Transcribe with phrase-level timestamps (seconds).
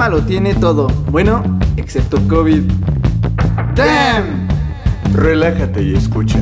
[0.00, 1.42] Programa lo tiene todo, bueno,
[1.76, 2.62] excepto COVID.
[3.74, 4.48] ¡Damn!
[5.12, 6.38] Relájate y escucha.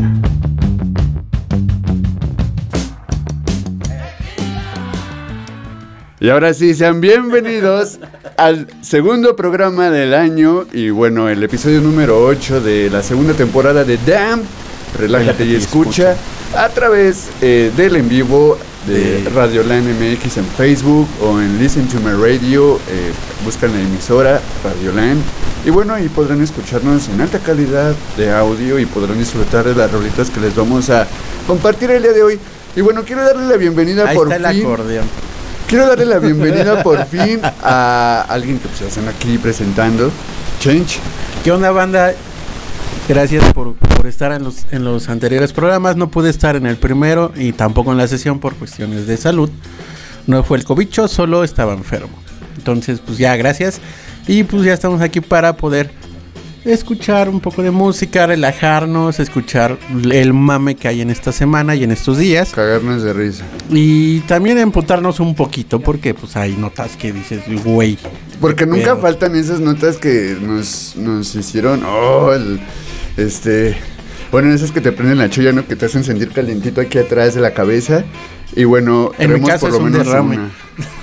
[6.21, 7.99] Y ahora sí, sean bienvenidos
[8.37, 13.83] al segundo programa del año y bueno, el episodio número 8 de la segunda temporada
[13.83, 14.43] de Damn.
[14.97, 16.17] Relájate y escucha
[16.57, 21.89] a través eh, del en vivo de Radio Land MX en Facebook o en Listen
[21.89, 22.77] to My Radio.
[22.89, 25.22] eh, buscan la emisora Radio Land.
[25.64, 29.91] Y bueno, ahí podrán escucharnos en alta calidad de audio y podrán disfrutar de las
[29.91, 31.06] rolitas que les vamos a
[31.47, 32.38] compartir el día de hoy.
[32.76, 34.66] Y bueno, quiero darle la bienvenida Ahí por está el fin.
[34.66, 35.06] acordeón.
[35.66, 40.10] Quiero darle la bienvenida por fin a alguien que pues, están aquí presentando.
[40.60, 41.00] Change.
[41.42, 42.12] ¿Qué onda, banda?
[43.09, 45.97] Gracias por, por estar en los, en los anteriores programas.
[45.97, 49.48] No pude estar en el primero y tampoco en la sesión por cuestiones de salud.
[50.27, 52.28] No fue el cobicho, solo estaba enfermo.
[52.59, 53.81] Entonces, pues ya, gracias.
[54.27, 55.91] Y pues ya estamos aquí para poder
[56.65, 59.78] escuchar un poco de música, relajarnos, escuchar
[60.10, 62.51] el mame que hay en esta semana y en estos días.
[62.53, 63.45] Cagarnos de risa.
[63.71, 67.97] Y también emputarnos un poquito porque pues hay notas que dices, güey.
[68.41, 68.99] Porque nunca pedo".
[69.01, 71.83] faltan esas notas que nos, nos hicieron.
[71.84, 72.61] Oh, el-
[73.16, 73.77] este.
[74.31, 75.66] Bueno, esas que te prenden la cholla, ¿no?
[75.66, 78.04] Que te hacen sentir calientito aquí atrás de la cabeza.
[78.54, 80.37] Y bueno, En mi caso por es lo un menos derrame.
[80.37, 80.51] una-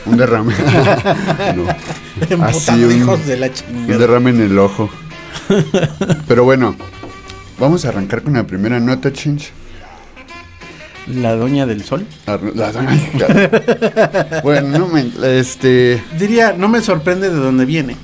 [0.06, 0.54] un derrame.
[1.56, 4.90] no, Así, Emputando, un- hijos de la un derrame en el ojo.
[6.28, 6.75] Pero bueno,
[7.60, 9.52] vamos a arrancar con la primera nota, Chinch.
[11.07, 12.06] La doña del sol.
[12.25, 15.06] La doña- bueno, no me.
[15.40, 16.02] Este.
[16.18, 17.96] Diría, no me sorprende de dónde viene.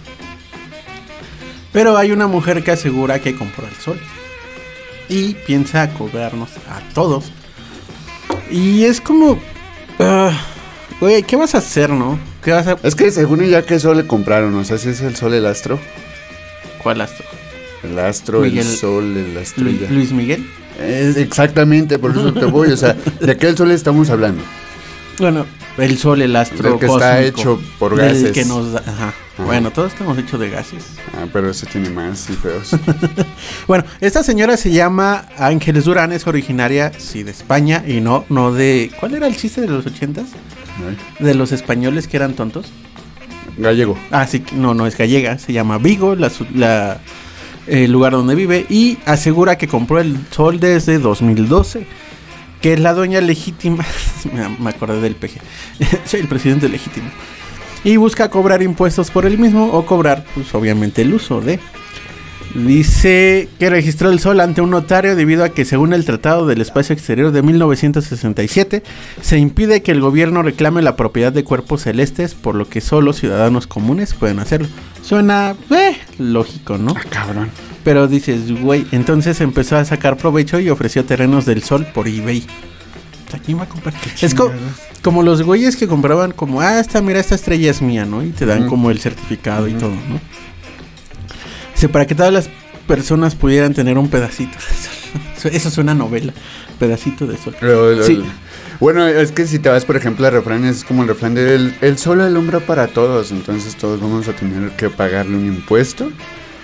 [1.73, 3.99] Pero hay una mujer que asegura que compró el sol.
[5.09, 7.31] Y piensa cobrarnos a todos.
[8.51, 9.39] Y es como...
[9.99, 10.31] ah,
[11.01, 12.17] Güey, ¿qué vas a hacer, no?
[12.43, 12.77] ¿Qué vas a...
[12.83, 14.53] Es que según ella, ¿qué sol le compraron?
[14.55, 15.79] O sea, si es el sol, el astro.
[16.81, 17.25] ¿Cuál astro?
[17.83, 19.87] El astro, Miguel- el sol, el Lu- estrella.
[19.89, 20.47] Luis Miguel.
[20.79, 22.71] Es exactamente, por eso te voy.
[22.71, 24.41] O sea, ¿de qué sol estamos hablando?
[25.19, 25.45] Bueno,
[25.77, 28.31] el sol, el astro Del que está hecho por gases.
[28.31, 29.13] que nos da- ajá.
[29.39, 30.83] Bueno, todos estamos hechos de gases.
[31.15, 32.71] Ah, pero ese tiene más y feos.
[33.67, 38.51] Bueno, esta señora se llama Ángeles Durán, es originaria, sí, de España y no, no
[38.53, 38.91] de...
[38.99, 40.25] ¿Cuál era el chiste de los ochentas?
[41.19, 42.67] De los españoles que eran tontos.
[43.57, 43.97] Gallego.
[44.11, 46.99] Ah, sí, que- no, no es gallega, se llama Vigo, la,
[47.67, 51.85] el lugar donde vive, y asegura que compró el sol desde 2012,
[52.61, 53.85] que es la dueña legítima,
[54.33, 55.31] me, me acordé del PG,
[56.05, 57.09] soy el presidente legítimo,
[57.83, 61.59] y busca cobrar impuestos por el mismo o cobrar, pues obviamente, el uso de...
[62.55, 66.61] Dice que registró el sol ante un notario debido a que según el Tratado del
[66.61, 68.83] Espacio Exterior de 1967
[69.21, 73.13] se impide que el gobierno reclame la propiedad de cuerpos celestes por lo que solo
[73.13, 74.67] ciudadanos comunes pueden hacerlo.
[75.01, 76.93] Suena eh, lógico, ¿no?
[76.95, 77.49] Ah, cabrón.
[77.83, 82.45] Pero dices, güey, entonces empezó a sacar provecho y ofreció terrenos del sol por eBay.
[83.45, 83.93] ¿quién va a comprar?
[84.21, 84.51] Es co-
[85.01, 88.23] como los güeyes que compraban como, ah, esta, mira, esta estrella es mía, ¿no?
[88.23, 90.19] Y te dan como el certificado y todo, ¿no?
[91.81, 92.47] Dice, para que todas las
[92.85, 95.51] personas pudieran tener un pedacito de sol.
[95.55, 96.31] Eso es una novela,
[96.77, 97.55] pedacito de sol.
[97.59, 98.21] Lo- lo- Sí.
[98.79, 101.55] Bueno, es que si te vas, por ejemplo, a refranes, es como el refrán de
[101.55, 106.11] el, el sol alumbra para todos, entonces todos vamos a tener que pagarle un impuesto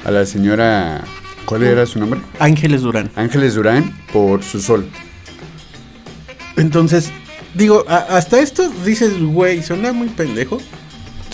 [0.06, 1.04] a la señora,
[1.46, 2.20] ¿cuál era su nombre?
[2.38, 3.10] Ángeles Durán.
[3.16, 4.88] Ángeles Durán por su sol.
[6.58, 7.10] Entonces,
[7.56, 10.60] digo, a- hasta esto dices, güey, suena muy pendejo.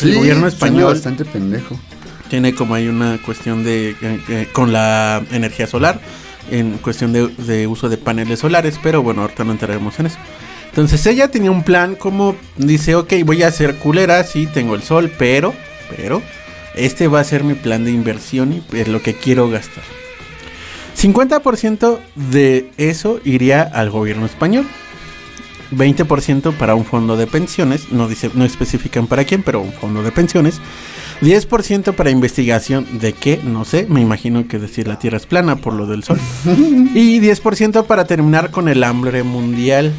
[0.02, 1.78] el gobierno suena español bastante pendejo.
[2.34, 3.96] Tiene como hay una cuestión de eh,
[4.28, 6.00] eh, con la energía solar,
[6.50, 10.18] en cuestión de, uso de paneles solares, pero bueno, ahorita no entraremos en eso.
[10.66, 14.82] Entonces ella tenía un plan como dice, ok, voy a hacer culera, sí, tengo el
[14.82, 15.54] sol, pero,
[15.96, 16.24] pero,
[16.74, 19.84] este va a ser mi plan de inversión y es lo que quiero gastar.
[21.00, 24.66] 50% de eso iría al gobierno español.
[25.70, 30.02] 20% para un fondo de pensiones, no dice, no especifican para quién, pero un fondo
[30.02, 30.60] de pensiones.
[31.24, 35.56] 10% para investigación de qué, no sé, me imagino que decir la Tierra es plana
[35.56, 36.20] por lo del sol.
[36.46, 39.92] y 10% para terminar con el hambre mundial.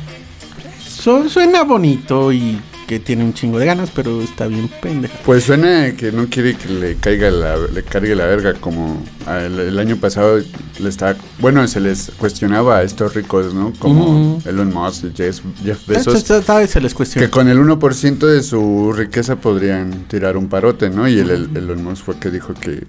[0.86, 5.14] Su- suena bonito y que tiene un chingo de ganas, pero está bien pendeja.
[5.24, 9.58] Pues suena que no quiere que le caiga la, le cargue la verga como el,
[9.58, 10.38] el año pasado
[10.78, 13.72] le está, bueno, se les cuestionaba a estos ricos, ¿no?
[13.78, 14.48] Como Ujú.
[14.48, 16.30] Elon Musk Jeff, Jeff Esto- Bezos.
[16.30, 17.26] esta vez se les cuestiona.
[17.26, 21.08] Que con el 1% de su riqueza podrían tirar un parote, ¿no?
[21.08, 22.84] Y el, el Elon Musk fue que dijo que,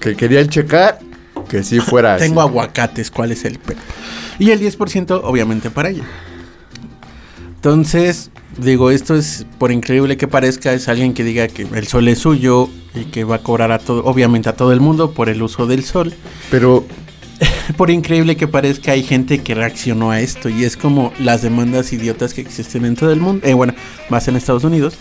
[0.00, 0.98] que quería checar
[1.48, 2.24] que sí fuera así.
[2.26, 3.78] Tengo aguacates, ¿cuál es el pedo?
[4.38, 6.04] Y el 10% obviamente para ella.
[7.60, 12.08] Entonces, digo, esto es, por increíble que parezca, es alguien que diga que el sol
[12.08, 15.28] es suyo y que va a cobrar a todo, obviamente a todo el mundo por
[15.28, 16.14] el uso del sol.
[16.50, 16.86] Pero
[17.76, 21.92] Por increíble que parezca, hay gente que reaccionó a esto y es como las demandas
[21.92, 23.74] idiotas que existen en todo el mundo, eh, bueno,
[24.08, 24.94] más en Estados Unidos.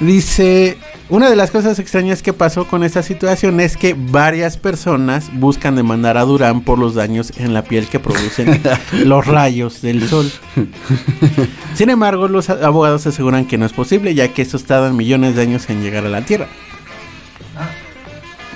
[0.00, 0.76] Dice,
[1.10, 5.76] una de las cosas extrañas que pasó con esta situación es que varias personas buscan
[5.76, 8.60] demandar a Durán por los daños en la piel que producen
[9.04, 10.30] los rayos del sol.
[11.74, 15.42] Sin embargo, los abogados aseguran que no es posible, ya que estos tardan millones de
[15.42, 16.46] años en llegar a la Tierra.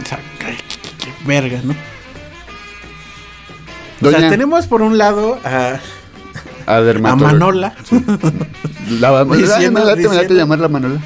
[0.02, 1.74] O sea, qué, qué- qué verga, ¿no?
[4.00, 5.80] O sea, tenemos por un lado a,
[6.66, 6.80] a
[7.32, 7.74] Manola
[9.00, 11.00] La, late, Diciendo- me late diciendo- llamarla Manola.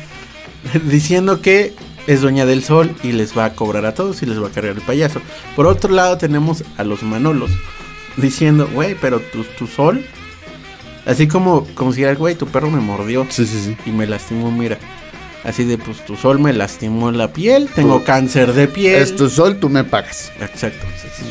[0.84, 1.74] diciendo que
[2.06, 4.50] es dueña del sol y les va a cobrar a todos y les va a
[4.50, 5.20] cargar el payaso.
[5.54, 7.50] Por otro lado tenemos a los Manolos
[8.16, 10.04] diciendo, güey, pero tu, tu sol,
[11.06, 13.76] así como, como si güey, tu perro me mordió Sí, sí, sí.
[13.86, 14.78] y me lastimó, mira.
[15.44, 19.02] Así de, pues tu sol me lastimó la piel, tengo cáncer de piel.
[19.02, 20.30] Es tu sol, tú me pagas.
[20.40, 20.86] Exacto.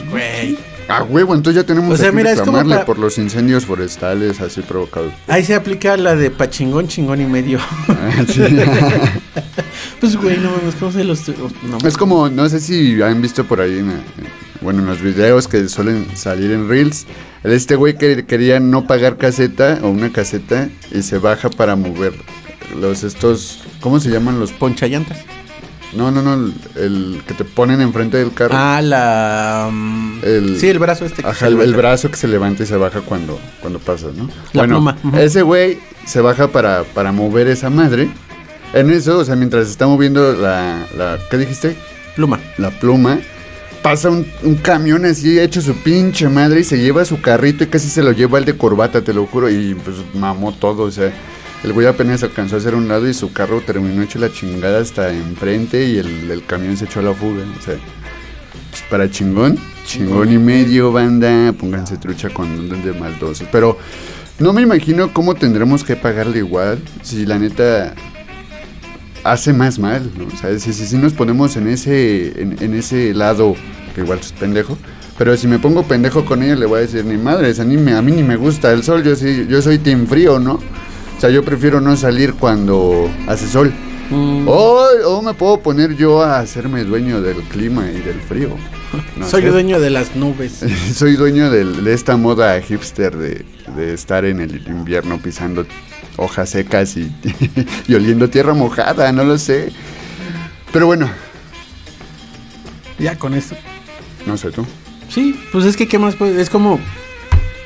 [0.10, 0.58] Güey.
[0.92, 4.62] Ah, huevo, entonces ya tenemos O sea, es como para- por los incendios forestales así
[4.62, 5.14] provocados.
[5.28, 7.60] Ahí se aplica la de pachingón, chingón y medio.
[7.88, 8.42] Ah, sí.
[10.00, 11.28] pues, güey, no mames, ¿cómo se los.?
[11.64, 14.02] No, Es como, no sé si han visto por ahí, en,
[14.62, 17.06] bueno, en los videos que suelen salir en Reels,
[17.44, 21.76] el este güey que quería no pagar caseta o una caseta y se baja para
[21.76, 22.14] mover
[22.80, 24.52] los estos, ¿cómo se llaman los?
[24.52, 25.20] Poncha llantas.
[25.94, 28.54] No, no, no, el, el que te ponen enfrente del carro.
[28.56, 29.70] Ah, la.
[30.24, 31.22] El- sí, el brazo este.
[31.22, 31.78] que Ajá, se el, el levanta.
[31.78, 34.30] brazo que se levanta y se baja cuando, cuando pasa, ¿no?
[34.54, 38.10] La bueno, pluma, ese güey se baja para, para mover esa madre.
[38.74, 41.76] En eso, o sea, mientras está moviendo la, la ¿qué dijiste?
[42.16, 42.40] Pluma.
[42.58, 43.20] La pluma,
[43.82, 47.68] pasa un, un camión así hecho su pinche madre y se lleva su carrito y
[47.68, 50.92] casi se lo lleva el de corbata, te lo juro, y pues mamó todo, o
[50.92, 51.12] sea,
[51.64, 54.80] el güey apenas alcanzó a hacer un lado y su carro terminó hecho la chingada
[54.80, 57.76] hasta enfrente y el, camión se echó a la fuga, o sea,
[58.90, 63.78] para chingón, chingón y medio, banda, pónganse trucha con un de maldosos, pero
[64.40, 67.94] no me imagino cómo tendremos que pagarle igual si la neta
[69.24, 70.26] hace más mal, ¿no?
[70.26, 73.56] O sea, si, si, si nos ponemos en ese, en, ese lado,
[73.94, 74.80] que igual es pendejo,
[75.18, 77.76] pero si me pongo pendejo con ella le voy a decir, ni madres, a mí,
[77.92, 80.60] a mí ni me gusta el sol, yo, sí, yo soy team frío, ¿no?
[81.22, 83.72] O sea, yo prefiero no salir cuando hace sol.
[84.10, 88.50] Mm, O, o me puedo poner yo a hacerme dueño del clima y del frío.
[89.16, 89.50] No Soy sé.
[89.50, 90.66] dueño de las nubes.
[90.96, 93.46] Soy dueño de esta moda hipster de,
[93.78, 95.68] de estar en el invierno pisando
[96.18, 97.12] hojas secas y,
[97.88, 99.72] y oliendo tierra mojada, no lo sé.
[100.74, 101.08] Pero bueno,
[102.98, 103.56] ya con esto.
[104.26, 104.66] no sé tú.
[105.08, 106.42] Sí, pues es que qué más puede.
[106.42, 106.80] Es como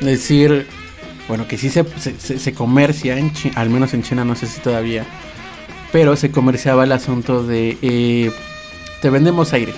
[0.02, 0.68] decir.
[1.27, 1.84] Bueno, que sí se,
[2.39, 5.05] se, comercia, en Chi- al menos en China, no sé si todavía.
[5.91, 7.77] Pero se comerciaba el asunto de.
[7.82, 8.32] eh,
[9.01, 9.74] te vendemos aire.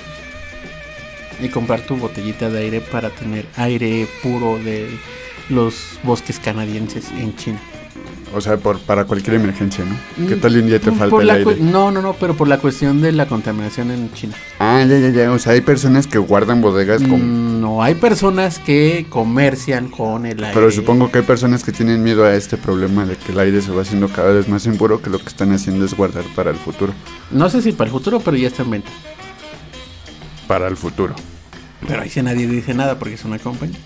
[1.41, 4.89] Y comprar tu botellita de aire para tener aire puro de
[5.49, 7.61] los bosques canadienses en China.
[8.35, 9.95] O sea, por, para cualquier emergencia, ¿no?
[10.27, 11.55] ¿Qué Mm, tal un día te falta Por el aire?
[11.61, 14.33] No, no, no, pero por la cuestión de la contaminación en China.
[14.59, 15.31] Ah, ya, ya, ya.
[15.31, 17.57] O sea, hay personas que guardan bodegas con...
[17.57, 20.51] Mm, No, hay personas que comercian con el aire.
[20.53, 23.61] Pero supongo que hay personas que tienen miedo a este problema de que el aire
[23.61, 26.51] se va haciendo cada vez más impuro, que lo que están haciendo es guardar para
[26.51, 26.93] el futuro.
[27.31, 28.91] No sé si para el futuro, pero ya está en venta.
[30.47, 31.15] Para el futuro.
[31.87, 33.77] Pero ahí sí nadie dice nada porque es una compañía.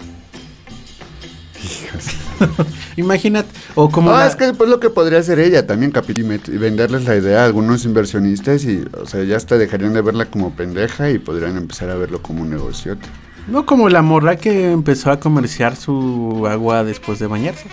[1.63, 2.15] Hijas.
[2.97, 6.11] Imagínate, o como No, la- es que pues lo que podría hacer ella también, capi-
[6.47, 10.25] y venderles la idea a algunos inversionistas y, o sea, ya hasta dejarían de verla
[10.25, 13.07] como pendeja y podrían empezar a verlo como un negociote.
[13.47, 17.65] no como la morra que empezó a comerciar su agua después de bañarse.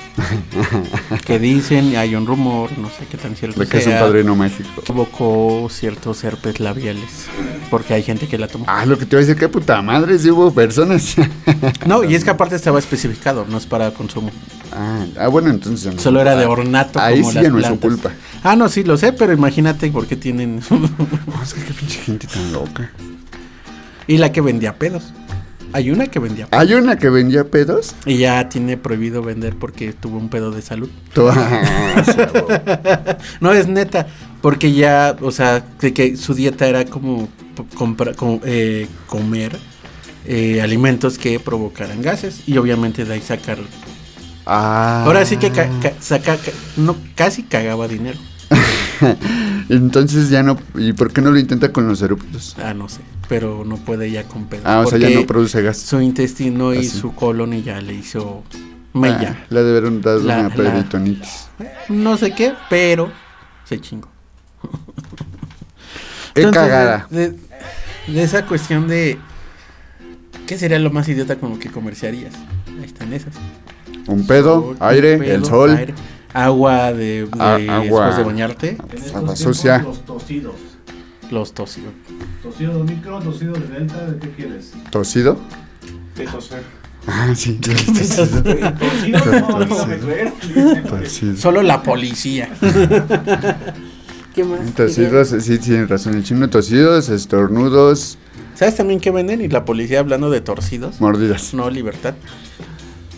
[1.26, 4.34] que dicen, hay un rumor, no sé qué tan cierto De que es un padrino
[4.34, 4.68] mágico.
[4.84, 7.26] provocó ciertos herpes labiales.
[7.70, 8.64] Porque hay gente que la tomó.
[8.66, 11.16] Ah, lo que te iba a decir, qué puta madre, si hubo personas.
[11.86, 14.30] No, y es que aparte estaba especificado, no es para consumo.
[14.72, 16.00] Ah, ah, bueno, entonces no.
[16.00, 18.10] Solo era de ornato Ahí como sí las ya no es su culpa.
[18.42, 20.60] Ah, no, sí, lo sé, pero imagínate por qué tienen...
[21.42, 22.90] Es que qué pinche gente tan loca.
[24.06, 25.12] y la que vendía pedos.
[25.74, 26.62] Hay una que vendía pedos.
[26.62, 27.94] Hay una que vendía pedos.
[28.06, 30.88] Y ya tiene prohibido vender porque tuvo un pedo de salud.
[31.16, 33.16] Ah.
[33.40, 34.06] No, es neta.
[34.40, 37.28] Porque ya, o sea, de que su dieta era como
[37.76, 39.58] compra- co- eh, comer
[40.26, 42.42] eh, alimentos que provocaran gases.
[42.46, 43.58] Y obviamente de ahí sacar.
[44.50, 45.02] Ah.
[45.04, 48.18] Ahora sí que ca- ca- saca, ca- no, casi cagaba dinero.
[49.68, 50.58] Entonces ya no.
[50.76, 52.56] ¿Y por qué no lo intenta con los eruptos?
[52.62, 53.00] Ah, no sé.
[53.28, 54.64] Pero no puede ya con pedos.
[54.66, 55.78] Ah, o sea, ya no produce gas.
[55.78, 56.88] Su intestino y Así.
[56.88, 58.42] su colon y ya le hizo
[58.94, 59.36] mella.
[59.42, 61.48] Ah, le debieron dar La- una peritonitis.
[61.90, 63.12] No sé qué, pero
[63.64, 64.08] se chingó.
[66.34, 67.06] Qué Entonces, cagada.
[67.10, 67.34] De,
[68.06, 69.18] de esa cuestión de.
[70.46, 72.32] ¿Qué sería lo más idiota como que comerciarías?
[72.78, 73.34] Ahí están esas.
[74.08, 75.76] Un pedo, Sol, aire, un pedo, el sol.
[75.76, 75.94] aire,
[76.34, 78.06] agua de, de- Ah, agua.
[78.06, 78.78] después de bañarte.
[79.14, 79.78] Agua sucia.
[79.78, 80.54] Los tosidos.
[81.30, 81.92] Los tosidos.
[82.42, 84.72] Tosido de micro, tosido de delta, ¿de qué quieres?
[84.90, 85.38] ¿Tosido?
[86.16, 86.62] De toser.
[87.10, 87.58] Ah, sí.
[91.38, 92.50] Solo la policía.
[94.34, 94.60] ¿Qué más?
[94.74, 96.14] Tosidos, sí, tienen razón.
[96.14, 98.18] El chino tosidos, estornudos,
[98.54, 99.40] ¿Sabes también qué venden?
[99.40, 101.00] Y la policía hablando de torcidos.
[101.00, 101.54] mordidas.
[101.54, 102.14] No, libertad.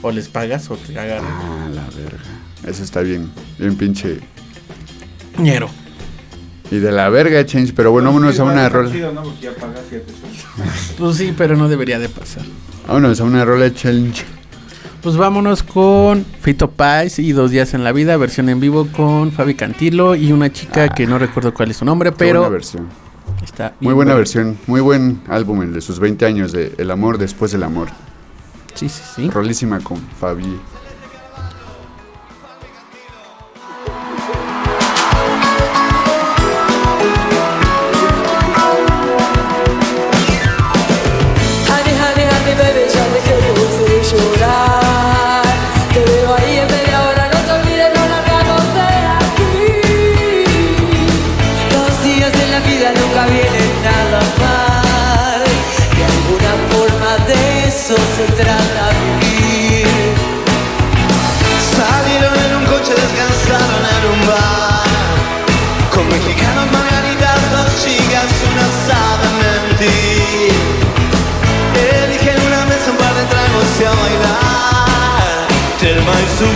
[0.02, 1.26] O les pagas o te agarran.
[1.26, 2.18] Ah, la verga.
[2.66, 3.30] Eso está bien.
[3.58, 4.20] Bien pinche.
[5.38, 5.68] Ñero.
[6.70, 7.72] Y de la verga, change.
[7.74, 8.90] Pero bueno, vámonos a una rola.
[8.90, 9.22] Chido, ¿no?
[9.22, 10.96] Porque ya pagas 7 pesos.
[10.98, 12.44] Pues sí, pero no debería de pasar.
[12.86, 14.24] Vámonos a una rola challenge.
[15.02, 19.32] Pues vámonos con Fito Pais y Dos Días en la Vida, versión en vivo con
[19.32, 22.88] Fabi Cantilo y una chica que no recuerdo cuál es su nombre, pero buena versión.
[23.42, 24.58] está Muy bien buena versión.
[24.66, 27.88] Muy buen álbum, el de sus 20 años de El amor después del amor.
[28.80, 29.28] Sí, sí, sí.
[29.28, 30.58] Rolísima con Fabi.
[66.10, 70.52] Mexicanos, margaritas, dos chicas, una asada mentir.
[72.04, 75.48] Eligen una mesa, un par de tragos y a bailar.
[75.80, 76.48] Telma y su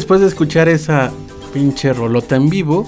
[0.00, 1.10] después de escuchar esa
[1.52, 2.86] pinche rolota en vivo,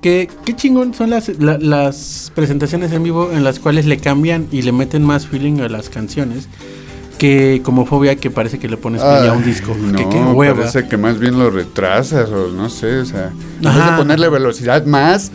[0.00, 4.46] que qué chingón son las, la- las presentaciones en vivo en las cuales le cambian
[4.52, 6.48] y le meten más feeling a las canciones.
[7.18, 9.74] Que como fobia que parece que le pones ya un disco.
[9.76, 10.58] No, que qué hueva.
[10.60, 14.28] parece que más bien lo retrasas o no sé, o sea, en vez de ponerle
[14.28, 15.30] velocidad más,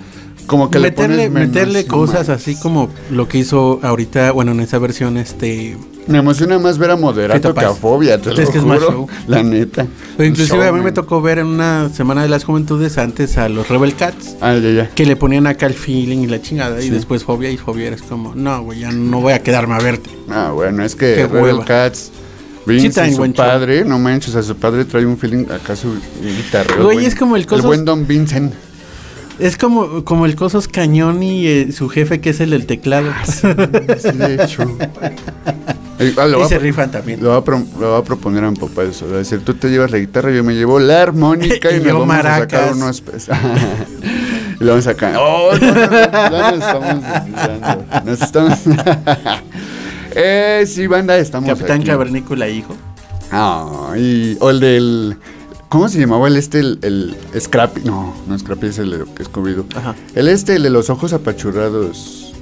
[0.50, 2.42] como que meterle, le pones meterle y cosas más.
[2.42, 5.78] así como lo que hizo ahorita, bueno, en esa versión, este...
[6.08, 7.70] Me emociona más ver a Moderato que a.
[7.76, 9.08] Fobia, te Es lo que es más show.
[9.28, 9.86] la neta.
[10.18, 13.48] o inclusive a mí me tocó ver en una Semana de las Juventudes antes a
[13.48, 14.36] los Rebel Cats.
[14.42, 14.90] Ah, ya, ya.
[14.90, 16.80] Que le ponían acá el feeling y la chingada.
[16.80, 16.90] Y Sí.
[16.90, 20.10] después fobia y fobia eres como, no, güey, ya no voy a quedarme a verte.
[20.32, 21.66] Ah, bueno, es que Qué Rebel hueva.
[21.66, 22.12] Cats,
[22.66, 23.46] Vince y su buen show.
[23.46, 26.82] padre, no manches, a su padre trae un feeling acá su guitarra.
[26.82, 28.52] Güey, es como el Cosos- buen Don Vincent.
[29.40, 33.10] Es como, como el Cosos Cañón y eh, su jefe que es el del teclado.
[33.34, 33.48] Sí,
[34.12, 34.64] de hecho.
[36.00, 37.22] Eh, ah, lo y a se rifan también.
[37.24, 39.06] Lo va, a pro- lo va a proponer a mi papá eso.
[39.08, 41.84] Va a decir, tú te llevas la guitarra, yo me llevo la armónica y, Y
[41.84, 42.76] yo vamos a sacar maracas.
[42.76, 43.38] unos pesos.
[44.60, 45.16] y lo vamos a sacar.
[45.18, 45.52] ¡Oh!
[45.60, 45.90] No, no, no,
[46.32, 47.86] ya nos estamos deslizando.
[48.06, 48.60] Nos estamos.
[50.16, 51.50] eh, sí, banda, estamos.
[51.50, 51.88] Capitán aquí.
[51.88, 52.76] Cavernícola, hijo.
[53.32, 55.18] Ah, y, o el del.
[55.70, 56.60] ¿Cómo se llamaba el este?
[56.60, 57.82] El, el Scrappy.
[57.84, 59.66] No, no Scrappy es el que es Scooby-Doo.
[59.78, 59.96] Ajá.
[60.16, 62.34] El este, el de los ojos apachurrados.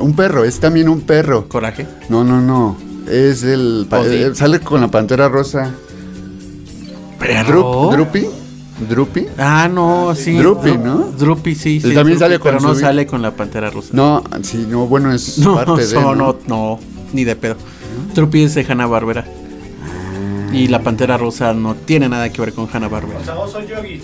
[0.00, 1.48] Un perro, es también un perro.
[1.48, 1.86] Coraje.
[2.08, 2.76] No, no, no.
[3.08, 3.86] Es el.
[3.90, 4.10] Oh, sí.
[4.14, 5.70] eh, sale con la pantera rosa.
[7.18, 7.90] ¿Perro?
[7.92, 8.26] Drup, ¿Drupi?
[8.90, 9.26] ¿Drupi?
[9.38, 10.36] Ah, no, sí.
[10.36, 10.96] Drupi, Dru- ¿no?
[11.16, 11.94] Drupi, sí, sí.
[11.94, 13.88] también Drupi, sale con Pero no sale con la pantera rosa.
[13.92, 15.94] No, sí, no, bueno, es no, parte de.
[15.94, 16.14] no, ¿no?
[16.16, 16.80] no, no,
[17.12, 17.56] ni de pedo.
[18.14, 19.24] Drupi es de Hanna Barbera.
[20.52, 23.20] Y la pantera rosa no tiene nada que ver con Hanna Barbera.
[23.20, 24.00] O sea, vos soy Yogi.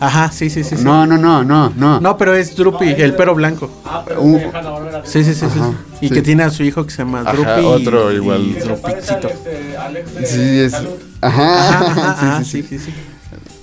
[0.00, 0.76] Ajá, sí, sí, sí.
[0.76, 0.84] sí.
[0.84, 2.00] No, no, no, no, no.
[2.00, 3.70] No, pero es Drupi, el perro blanco.
[3.84, 4.36] Ah, pero Uh.
[4.38, 5.02] de Hanna-Barbera.
[5.06, 5.58] Sí, sí, sí, sí.
[5.60, 6.14] Ajá, Y sí.
[6.14, 7.60] que tiene a su hijo que se llama Ajá, Drupi.
[7.62, 8.54] y- otro y igual.
[8.58, 9.28] Drupicito.
[9.28, 10.72] este, Alex de Sí, es.
[10.72, 10.90] Salud.
[11.20, 12.92] Ajá, Ajá, ajá, ajá, sí, sí, sí.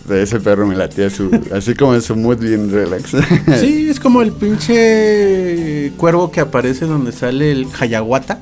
[0.07, 1.29] De ese perro me latía su.
[1.53, 3.11] Así como su mood bien relax.
[3.59, 8.39] Sí, es como el pinche cuervo que aparece donde sale el Hayaguata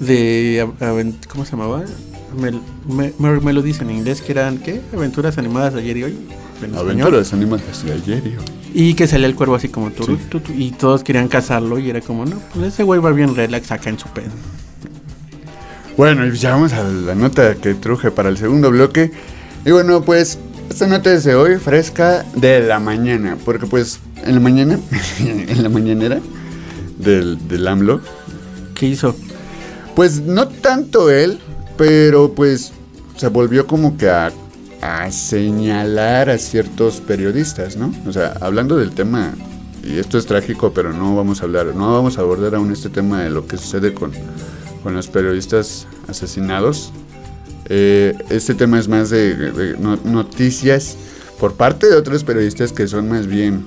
[0.00, 1.82] de a- ¿cómo se llamaba?
[2.38, 2.52] Me,
[3.18, 4.80] me, me- lo dice en inglés que eran ¿qué?
[4.94, 6.18] Aventuras animadas de ayer y hoy.
[6.76, 8.44] Aventuras animadas de ayer y hoy.
[8.74, 10.18] Y que salía el cuervo así como tú, Sí.
[10.28, 13.34] tú, tú, y todos querían cazarlo y era como, no, pues ese güey va bien
[13.34, 14.28] relax acá en su pedo.
[15.96, 19.10] Bueno, y ya vamos a la nota que truje para el segundo bloque.
[19.64, 23.36] Y bueno, pues esta nota es de hoy, fresca de la mañana.
[23.44, 24.78] Porque pues en la mañana,
[25.20, 26.20] en la mañanera
[26.98, 28.00] del, del AMLO,
[28.74, 29.16] ¿Qué hizo?
[29.94, 31.38] pues no tanto él,
[31.76, 32.72] pero pues
[33.16, 34.30] se volvió como que a,
[35.10, 37.92] señalar a ciertos periodistas, ¿no?
[38.06, 39.34] O sea, hablando del tema,
[39.82, 42.88] y esto es trágico, pero no vamos a hablar, no vamos a abordar aún este
[42.88, 44.12] tema de lo que sucede con,
[44.82, 46.92] con los periodistas asesinados.
[47.68, 50.96] Eh, este tema es más de, de no- noticias
[51.40, 53.64] por parte de otros periodistas que son más bien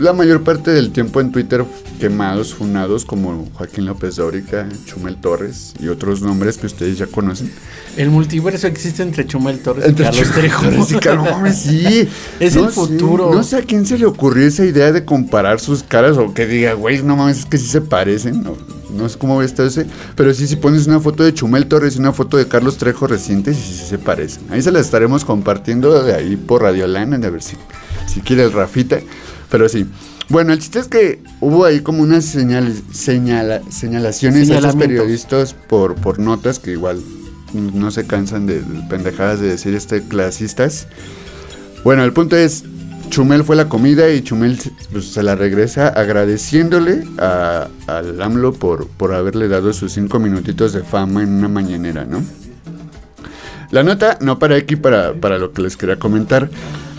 [0.00, 1.64] la mayor parte del tiempo en Twitter
[1.98, 7.52] quemados, funados, como Joaquín López Dóriga, Chumel Torres y otros nombres que ustedes ya conocen.
[7.96, 10.62] El multiverso existe entre Chumel Torres Entre y Carlos Chumel Trejo.
[10.64, 12.08] Torres y Carlos- sí.
[12.40, 13.34] Es No el sé, futuro.
[13.34, 16.46] no sé a quién se le ocurrió esa idea de comparar sus caras o que
[16.46, 18.42] diga, güey, no mames, es que sí se parecen.
[18.42, 18.56] No,
[18.96, 19.86] no sé cómo ese.
[20.16, 23.06] Pero sí, si pones una foto de Chumel Torres y una foto de Carlos Trejo
[23.06, 24.44] recientes, sí, sí se parecen.
[24.50, 27.56] Ahí se las estaremos compartiendo de ahí por Radio Lana, a ver si,
[28.06, 29.00] si quiere el Rafita.
[29.50, 29.86] Pero sí.
[30.28, 35.54] Bueno, el chiste es que hubo ahí como unas señal, señala- señalaciones a estos periodistas
[35.54, 37.00] por, por notas que igual
[37.52, 40.86] no se cansan de pendejadas de decir este clasistas.
[41.82, 42.62] Bueno, el punto es,
[43.08, 44.56] Chumel fue la comida y Chumel
[44.92, 50.72] pues, se la regresa agradeciéndole a, al AMLO por, por haberle dado sus cinco minutitos
[50.72, 52.22] de fama en una mañanera, ¿no?
[53.72, 56.50] La nota no para aquí para, para lo que les quería comentar.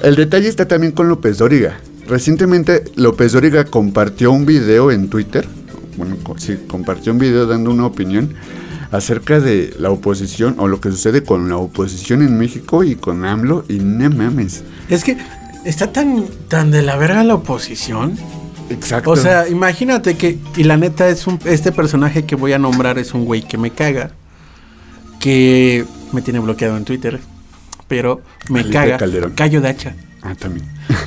[0.03, 1.77] El detalle está también con López Dóriga.
[2.11, 5.47] Recientemente López Dóriga compartió un video en Twitter.
[5.95, 8.33] Bueno, sí, compartió un video dando una opinión
[8.91, 13.23] acerca de la oposición o lo que sucede con la oposición en México y con
[13.23, 14.61] AMLO y no mames.
[14.89, 15.15] Es que
[15.63, 18.17] está tan, tan de la verga la oposición.
[18.69, 19.11] Exacto.
[19.11, 22.99] O sea, imagínate que, y la neta es un, este personaje que voy a nombrar
[22.99, 24.11] es un güey que me caga,
[25.21, 27.21] que me tiene bloqueado en Twitter,
[27.87, 28.19] pero
[28.49, 28.97] me caga.
[28.97, 29.31] Calderón.
[29.31, 29.95] Cayo de hacha.
[30.21, 30.65] Ah, también.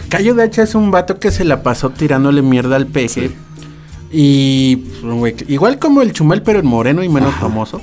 [0.09, 3.31] Cayo de hacha es un vato que se la pasó tirándole mierda al peje.
[4.11, 7.81] Y pues, un güey que- igual como el chumel, pero en moreno y menos famoso.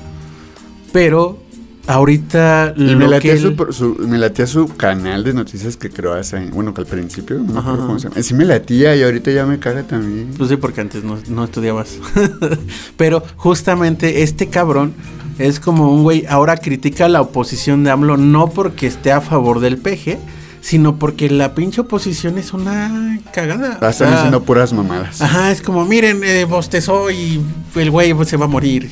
[0.92, 1.40] Pero
[1.88, 5.78] ahorita Y me que latía, él- su, pro- su- me latía su canal de noticias
[5.78, 6.40] que creó hace.
[6.52, 8.22] Bueno, que al principio, no me Ajá, cómo se llama.
[8.22, 10.32] Sí me latía y ahorita ya me caga también.
[10.38, 11.98] Pues sí, porque antes no, no estudiabas.
[12.98, 14.94] Pero justamente este cabrón
[15.40, 19.22] es como un güey, ahora critica a la oposición de AMLO no porque esté a
[19.22, 20.20] favor del peje,
[20.62, 23.80] sino porque la pinche oposición es una cagada.
[23.82, 25.22] O Están sea, haciendo puras mamadas.
[25.22, 27.42] Ajá, es como, miren, eh, bostezó y
[27.76, 28.90] el güey pues, se va a morir.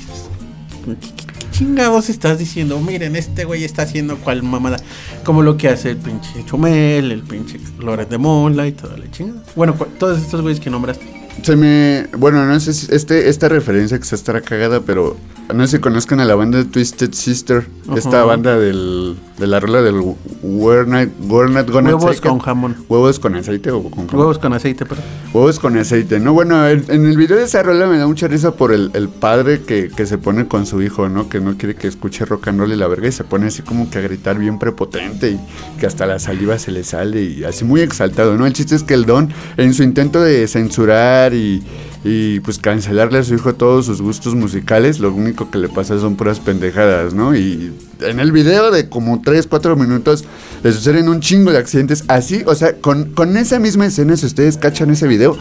[0.85, 2.79] ¿Qué, chingados estás diciendo?
[2.79, 4.77] Miren, este güey está haciendo cual mamada.
[5.23, 9.09] Como lo que hace el pinche Chumel, el pinche Loret de Mola y toda la
[9.11, 9.43] chingada.
[9.55, 10.99] Bueno, todos estos güeyes que nombras.
[11.43, 12.07] Se me.
[12.17, 12.93] Bueno, no sé si.
[12.93, 15.17] Este, esta referencia que se estará cagada, pero.
[15.53, 17.65] No sé si conozcan a la banda de Twisted Sister.
[17.95, 19.95] Esta banda del, de la rola del
[20.43, 22.23] We're Not, We're Not Gonna Huevos Take It.
[22.23, 22.75] con jamón.
[22.87, 24.15] ¿Huevos con aceite o con jamón?
[24.15, 25.01] Huevos con aceite, pero.
[25.33, 26.33] Huevos con aceite, ¿no?
[26.33, 29.09] Bueno, en, en el video de esa rola me da mucha risa por el, el
[29.09, 31.29] padre que, que se pone con su hijo, ¿no?
[31.29, 33.63] Que no quiere que escuche rock and roll y la verga y se pone así
[33.63, 35.39] como que a gritar bien prepotente y
[35.79, 38.45] que hasta la saliva se le sale y así muy exaltado, ¿no?
[38.45, 41.63] El chiste es que el don, en su intento de censurar y,
[42.03, 45.99] y pues cancelarle a su hijo todos sus gustos musicales, lo único que le pasa
[45.99, 47.35] son puras pendejadas, ¿no?
[47.35, 50.23] Y en el video de como 3, 4 minutos
[50.63, 54.25] le suceden un chingo de accidentes así, o sea, con, con esa misma escena, si
[54.25, 55.37] ustedes cachan ese video,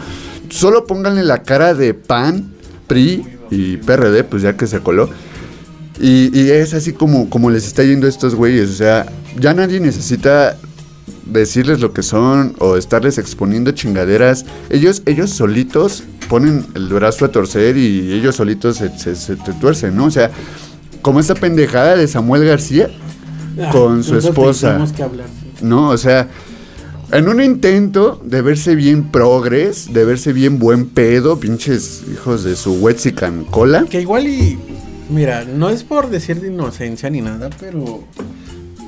[0.49, 2.51] solo pónganle la cara de PAN,
[2.87, 5.09] PRI y PRD, pues ya que se coló.
[6.01, 9.05] Y, es así como, como les está yendo a estos güeyes, o sea,
[9.37, 10.57] ya nadie necesita
[11.31, 14.45] decirles lo que son o estarles exponiendo chingaderas.
[14.69, 19.53] Ellos, ellos solitos ponen el brazo a torcer y ellos solitos se, se- se te
[19.53, 20.05] tuercen, ¿no?
[20.05, 20.31] O sea,
[21.01, 22.89] como esa pendejada de Samuel García
[23.71, 24.69] con su esposa.
[24.69, 25.27] tenemos que hablar.
[25.61, 25.89] ¿no?
[25.89, 26.27] O sea,
[27.11, 32.55] en un intento de verse bien progres, de verse bien buen pedo, pinches hijos de
[32.55, 33.85] su Wexican cola.
[33.89, 34.57] Que igual y.
[35.09, 38.03] Mira, no es por decir de inocencia ni nada, pero.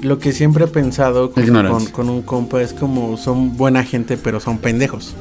[0.01, 1.91] Lo que siempre he pensado con, Ignorancia.
[1.91, 5.13] con- con un compa es como son buena gente, pero son pendejos.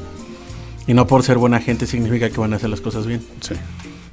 [0.87, 3.21] Y no por ser buena gente significa que van a hacer las cosas bien.
[3.41, 3.53] Sí.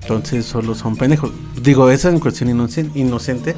[0.03, 1.31] Entonces solo son pendejos.
[1.63, 3.55] Digo, esa es en cuestión inocen- inocente.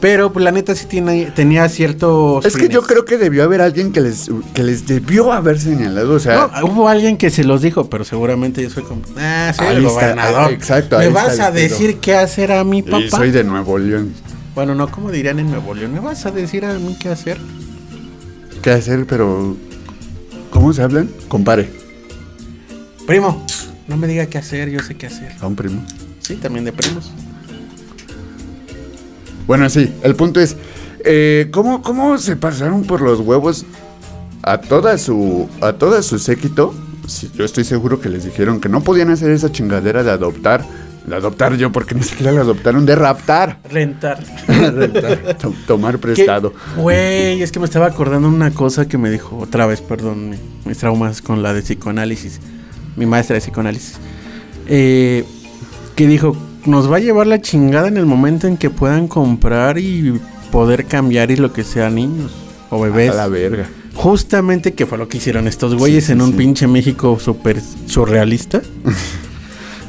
[0.00, 2.44] Pero pues, la neta sí tiene, tenía ciertos.
[2.44, 6.14] Es que yo creo que debió haber alguien que les, que les debió haber señalado.
[6.14, 9.00] O sea, No, hubo alguien que se los dijo, pero seguramente yo soy como.
[9.16, 10.48] Ah, soy Ahí el está, gobernador.
[10.48, 13.16] ahí- exacto, ¿Me ahí vas está a decir qué hacer a mi y papá?
[13.16, 14.12] soy de Nuevo León.
[14.54, 15.92] Bueno, no, como dirían en Nuevo León.
[15.92, 17.38] ¿Me vas a decir a mí qué hacer?
[18.62, 19.06] ¿Qué hacer?
[19.06, 19.56] Pero.
[20.50, 21.10] ¿Cómo se hablan?
[21.28, 21.68] Compare.
[23.06, 23.44] Primo,
[23.88, 25.32] no me diga qué hacer, yo sé qué hacer.
[25.40, 25.84] A un primo.
[26.20, 27.10] Sí, también de primos.
[29.46, 30.56] Bueno, sí, el punto es,
[31.04, 33.66] eh, ¿cómo, ¿cómo se pasaron por los huevos
[34.42, 36.74] a toda su, a toda su séquito?
[37.06, 40.64] Sí, yo estoy seguro que les dijeron que no podían hacer esa chingadera de adoptar,
[41.12, 44.18] adoptar yo, porque ni siquiera la adoptaron, de raptar, Rentar.
[44.48, 46.54] Rentar, to- tomar prestado.
[46.76, 50.36] Güey, es que me estaba acordando una cosa que me dijo otra vez, perdón, mi-
[50.64, 52.40] mis traumas con la de psicoanálisis.
[52.96, 53.96] Mi maestra de psicoanálisis.
[54.68, 55.24] Eh,
[55.94, 59.78] que dijo, nos va a llevar la chingada en el momento en que puedan comprar
[59.78, 60.18] y
[60.50, 62.32] poder cambiar y lo que sea niños
[62.70, 63.10] o bebés.
[63.10, 63.66] A la verga.
[63.94, 66.36] Justamente que fue lo que hicieron estos güeyes Sí, sí, en un sí.
[66.38, 68.60] pinche México súper surrealista.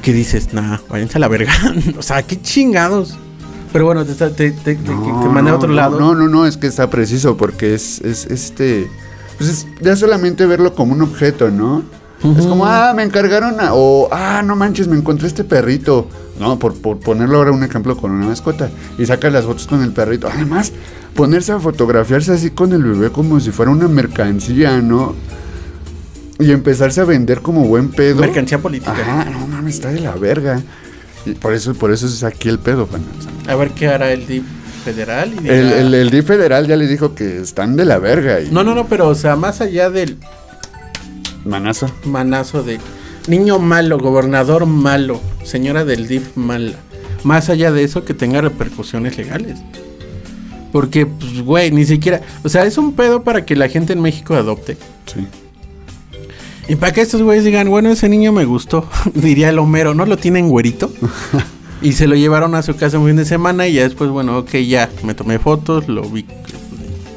[0.06, 1.52] que dices, nah, váyanse a la verga.
[1.98, 3.18] o sea, qué chingados.
[3.74, 6.00] Pero bueno, te, te, te, te- te mandé a otro no, lado.
[6.00, 8.88] No, no, no, es que está preciso porque es, es este.
[9.39, 11.82] Pues es ya solamente verlo como un objeto, ¿no?
[12.38, 16.08] Es como, ah, me encargaron a- o, ah, no manches, me encontré este perrito.
[16.39, 18.70] No, por, por ponerlo ahora un ejemplo con una mascota.
[19.00, 20.30] Y saca las fotos con el perrito.
[20.32, 20.72] Además,
[21.15, 25.15] ponerse a fotografiarse así con el bebé como si fuera una mercancía, ¿no?
[26.39, 28.21] Y empezarse a vender como buen pedo.
[28.21, 28.91] Mercancía política.
[28.91, 30.62] Ajá, no mames, está de la verga.
[31.26, 33.02] Y por eso, por eso es aquí el pedo, Juan.
[33.48, 34.43] A ver qué hará el DIF
[34.84, 35.34] federal.
[35.34, 38.41] y El, dirá- el, el DIF federal ya le dijo que están de la verga.
[38.41, 40.17] Y No, no, no, pero o sea, más allá del
[41.45, 41.89] Manazo.
[42.06, 42.80] manazo de
[43.28, 46.74] niño malo, gobernador malo, señora del DIF mala.
[47.24, 49.58] Más allá de eso, que tenga repercusiones legales.
[50.71, 52.21] Porque, pues, güey, ni siquiera.
[52.43, 54.78] O sea, es un pedo para que la gente en México adopte.
[55.06, 55.26] Sí.
[56.67, 60.06] Y para que estos güeyes digan, bueno, ese niño me gustó, diría el Homero, ¿no
[60.06, 60.91] lo tienen güerito?
[61.82, 64.38] y se lo llevaron a su casa un fin de semana y ya después, bueno,
[64.39, 66.25] ok, ya, me tomé fotos, lo vi,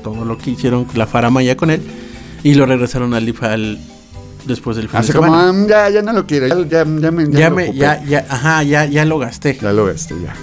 [0.02, 1.80] todo lo que hicieron, la faramaya con él,
[2.42, 3.78] y lo regresaron al al-
[4.46, 5.50] después del fin de como, semana.
[5.50, 6.46] "Ah, ya, ya no lo quiero.
[6.46, 7.78] Ya, ya, ya me, ya ya me, ocupé".
[7.78, 9.58] ya, ya, ajá, ya, ya lo gasté.
[9.60, 10.34] Ya lo gasté, ya.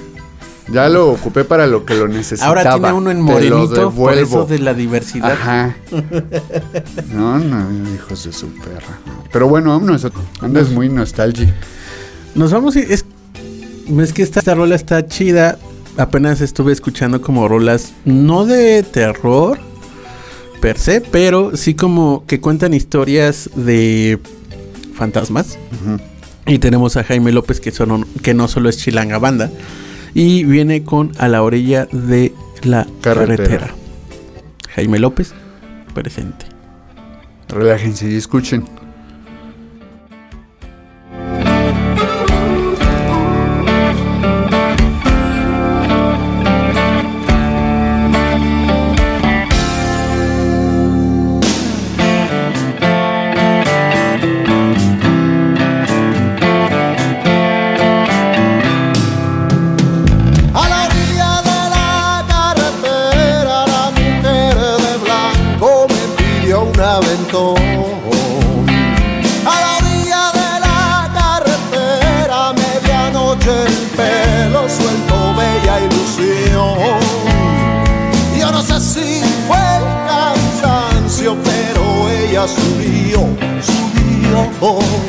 [0.71, 2.49] Ya lo ocupé para lo que lo necesitaba.
[2.49, 5.31] Ahora tiene uno en morenito por eso de la diversidad.
[5.33, 5.75] Ajá.
[7.13, 8.99] No, no, hijos de su perra.
[9.31, 10.07] Pero bueno, vámonos.
[10.41, 11.51] Andas muy nostálgico.
[12.33, 13.05] Nos vamos y es,
[13.97, 15.57] es que esta, esta rola está chida.
[15.97, 19.57] Apenas estuve escuchando como rolas no de terror
[20.61, 24.19] per se, pero sí como que cuentan historias de
[24.95, 25.57] fantasmas.
[26.47, 29.51] Y tenemos a Jaime López que, son, que no solo es chilanga banda.
[30.15, 33.43] Y viene con A la orilla de la Carretera.
[33.43, 33.75] carretera.
[34.73, 35.33] Jaime López,
[35.93, 36.45] presente.
[37.49, 38.65] Relájense y escuchen.
[82.47, 83.19] Subió,
[83.61, 85.04] subió.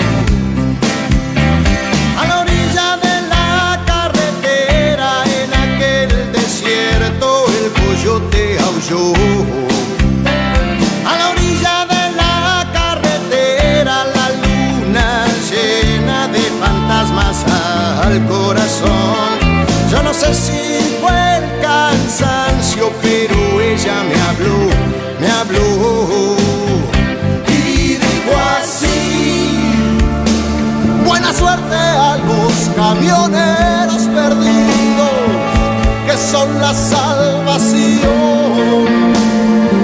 [32.88, 35.10] Camioneros perdidos,
[36.06, 38.04] que son la salvación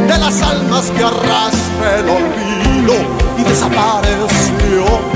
[0.07, 2.95] de las almas que arrastra el olvido
[3.39, 5.12] y desapareció.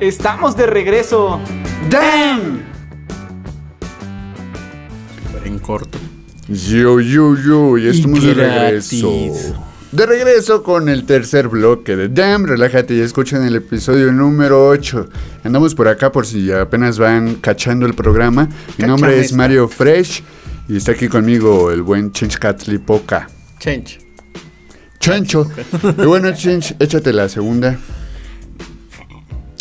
[0.00, 1.40] ¡Estamos de regreso!
[1.88, 2.62] ¡Damn!
[5.44, 5.98] En corto.
[6.48, 9.10] Yo, yo, yo, ya Y estamos de regreso.
[9.92, 15.08] De regreso con el tercer bloque de Damn, relájate y escuchen el episodio número 8.
[15.44, 18.48] Andamos por acá por si apenas van cachando el programa.
[18.76, 19.32] Mi nombre es.
[19.32, 20.22] Mario Fresh
[20.68, 23.28] y está aquí conmigo el buen Chinchcatlipoca.
[23.58, 24.00] Change.
[25.00, 25.48] Chancho.
[25.98, 27.78] Y bueno, Chinch, échate la segunda.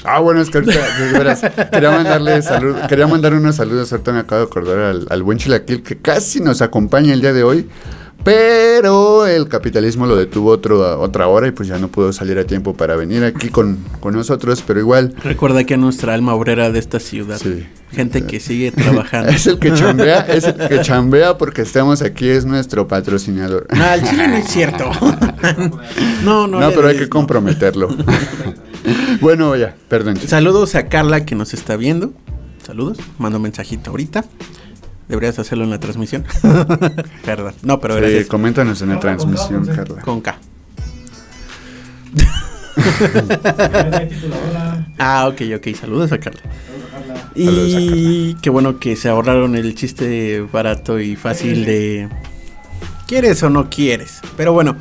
[0.05, 1.41] Ah, bueno, es que ahorita, de veras,
[1.71, 5.37] quería mandarle salud, quería mandar unos saludos, ahorita me acabo de acordar al, al buen
[5.37, 7.67] Chilaquil que casi nos acompaña el día de hoy,
[8.25, 12.43] pero el capitalismo lo detuvo otro, otra hora y pues ya no pudo salir a
[12.43, 16.79] tiempo para venir aquí con, con nosotros, pero igual Recuerda que nuestra alma obrera de
[16.79, 17.37] esta ciudad.
[17.37, 17.67] Sí.
[17.91, 19.29] Gente que sigue trabajando.
[19.31, 23.67] es el que chambea, es el que chambea porque estamos aquí, es nuestro patrocinador.
[23.69, 24.89] No, al chile no es cierto.
[26.23, 26.59] no, no.
[26.59, 27.87] No, pero hay que no.
[29.21, 30.17] bueno, ya, perdón.
[30.17, 32.13] Saludos a Carla que nos está viendo.
[32.65, 32.97] Saludos.
[33.19, 34.25] Mando un mensajito ahorita.
[35.07, 36.25] Deberías hacerlo en la transmisión.
[37.25, 37.53] Perdón.
[37.61, 38.25] No, pero Sí, gracias.
[38.25, 40.01] coméntanos en la transmisión, Carla.
[40.01, 40.35] Con K.
[44.97, 45.75] Ah, ok, ok.
[45.79, 46.41] Saludos a Carla.
[46.91, 47.29] Carla.
[47.35, 52.09] Saludos a Y qué bueno que se ahorraron el chiste barato y fácil de
[53.07, 54.19] ¿Quieres o no quieres?
[54.35, 54.75] Pero bueno,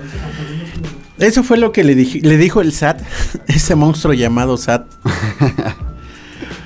[1.18, 3.00] eso fue lo que le, dije- le dijo el SAT,
[3.46, 4.86] ese monstruo llamado SAT,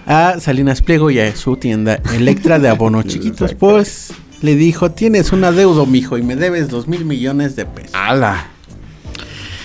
[0.07, 3.55] a Salinas Pliego y a su tienda Electra de abonos chiquitos.
[3.55, 7.93] Pues le dijo, tienes un adeudo, mijo, y me debes dos mil millones de pesos.
[7.95, 8.47] ¡Hala!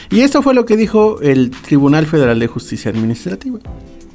[0.09, 3.59] Y esto fue lo que dijo el Tribunal Federal de Justicia Administrativa.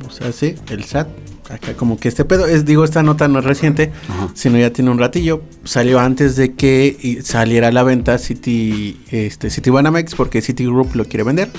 [0.07, 1.09] O sea, sí, el SAT.
[1.51, 3.91] Acá como que este pedo, es, digo, esta nota no es reciente,
[4.35, 5.43] sino ya tiene un ratillo.
[5.65, 11.07] Salió antes de que saliera a la venta City, este, City Banamex, porque Citigroup lo
[11.07, 11.51] quiere vender.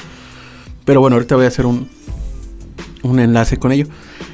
[0.85, 1.89] Pero bueno, ahorita voy a hacer un,
[3.03, 3.87] un enlace con ello.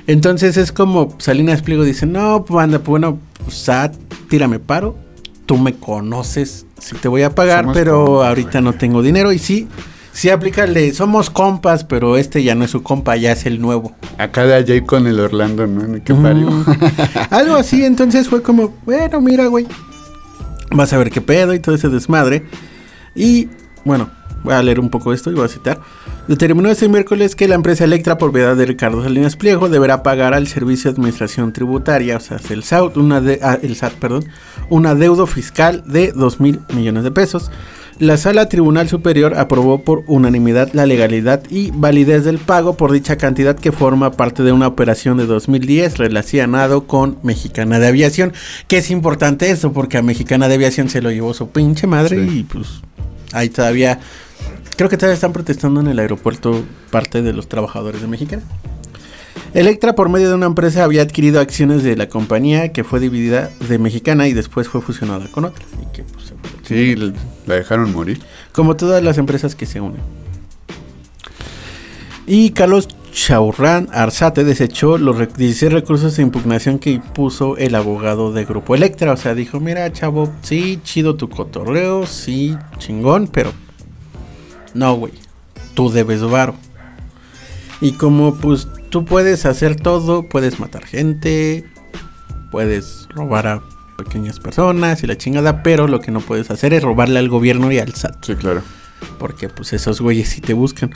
[0.07, 3.95] Entonces es como Salinas Pliego dice, no, pues anda, pues bueno, pues, SAT,
[4.29, 4.97] tírame paro.
[5.45, 9.31] Tú me conoces, si te voy a pagar, Somos pero ahorita no tengo dinero.
[9.31, 9.67] Y sí,
[10.15, 13.93] sí de somos compas, pero este ya no es su compa, ya es el nuevo.
[14.17, 16.01] Acá de allá con el Orlando, ¿no?
[16.03, 16.49] ¿Qué parió?
[16.49, 16.65] Mm.
[17.31, 19.67] Algo así, entonces fue como, bueno, mira, güey.
[20.71, 22.45] Vas a ver qué pedo y todo ese desmadre.
[23.13, 23.49] Y
[23.83, 24.09] bueno,
[24.43, 25.81] voy a leer un poco esto y voy a citar.
[26.29, 30.47] Determinó este miércoles que la empresa Electra, propiedad de Ricardo Salinas Pliego, deberá pagar al
[30.47, 34.25] Servicio de Administración Tributaria, o sea, el SAT, una de, ah, el SAT, perdón,
[34.69, 37.51] un adeudo fiscal de 2 mil millones de pesos.
[37.97, 43.15] La Sala Tribunal Superior aprobó por unanimidad la legalidad y validez del pago por dicha
[43.15, 48.33] cantidad que forma parte de una operación de 2010 relacionado con Mexicana de Aviación.
[48.67, 52.17] Que es importante eso porque a Mexicana de Aviación se lo llevó su pinche madre
[52.27, 52.39] Sí.
[52.39, 52.67] y pues
[53.31, 53.99] ahí todavía...
[54.75, 58.43] Creo que todavía están protestando en el aeropuerto parte de los trabajadores de Mexicana.
[59.53, 63.49] Electra, por medio de una empresa, había adquirido acciones de la compañía que fue dividida
[63.69, 65.63] de Mexicana y después fue fusionada con otra.
[65.81, 66.03] Y que.
[66.65, 68.19] Sí, la dejaron morir.
[68.51, 70.01] Como todas las empresas que se unen.
[72.27, 78.33] Y Carlos Chaurrán Arzate desechó los rec- 16 recursos de impugnación que impuso el abogado
[78.33, 79.13] de Grupo Electra.
[79.13, 83.53] O sea, dijo, mira, chavo, sí, chido tu cotorreo, sí, chingón, pero
[84.73, 85.13] no, güey,
[85.75, 86.55] tú debes varo.
[87.79, 91.63] Y como pues tú puedes hacer todo, puedes matar gente,
[92.51, 93.61] puedes robar a
[93.95, 97.71] pequeñas personas y la chingada, pero lo que no puedes hacer es robarle al gobierno
[97.71, 98.25] y al SAT.
[98.25, 98.61] Sí, claro.
[99.19, 100.91] Porque pues esos güeyes sí te buscan.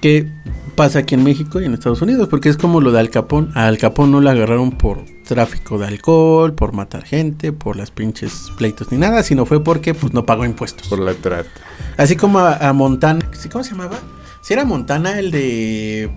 [0.00, 0.30] ¿Qué
[0.74, 2.28] pasa aquí en México y en Estados Unidos?
[2.28, 3.50] Porque es como lo de Al Capón.
[3.54, 7.90] A Al Capón no lo agarraron por tráfico de alcohol, por matar gente, por las
[7.90, 10.88] pinches pleitos ni nada, sino fue porque pues no pagó impuestos.
[10.88, 11.48] Por la trata.
[11.96, 13.28] Así como a, a Montana.
[13.32, 13.98] ¿sí, ¿Cómo se llamaba?
[14.42, 16.10] Si era Montana el de...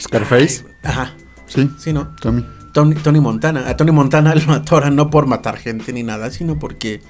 [0.00, 0.64] Scarface.
[0.82, 1.14] Ajá.
[1.46, 2.14] Sí, Sí, ¿no?
[2.20, 2.44] Tommy.
[2.74, 3.68] Tony, Tony Montana.
[3.68, 7.00] A Tony Montana lo mataron no por matar gente ni nada, sino porque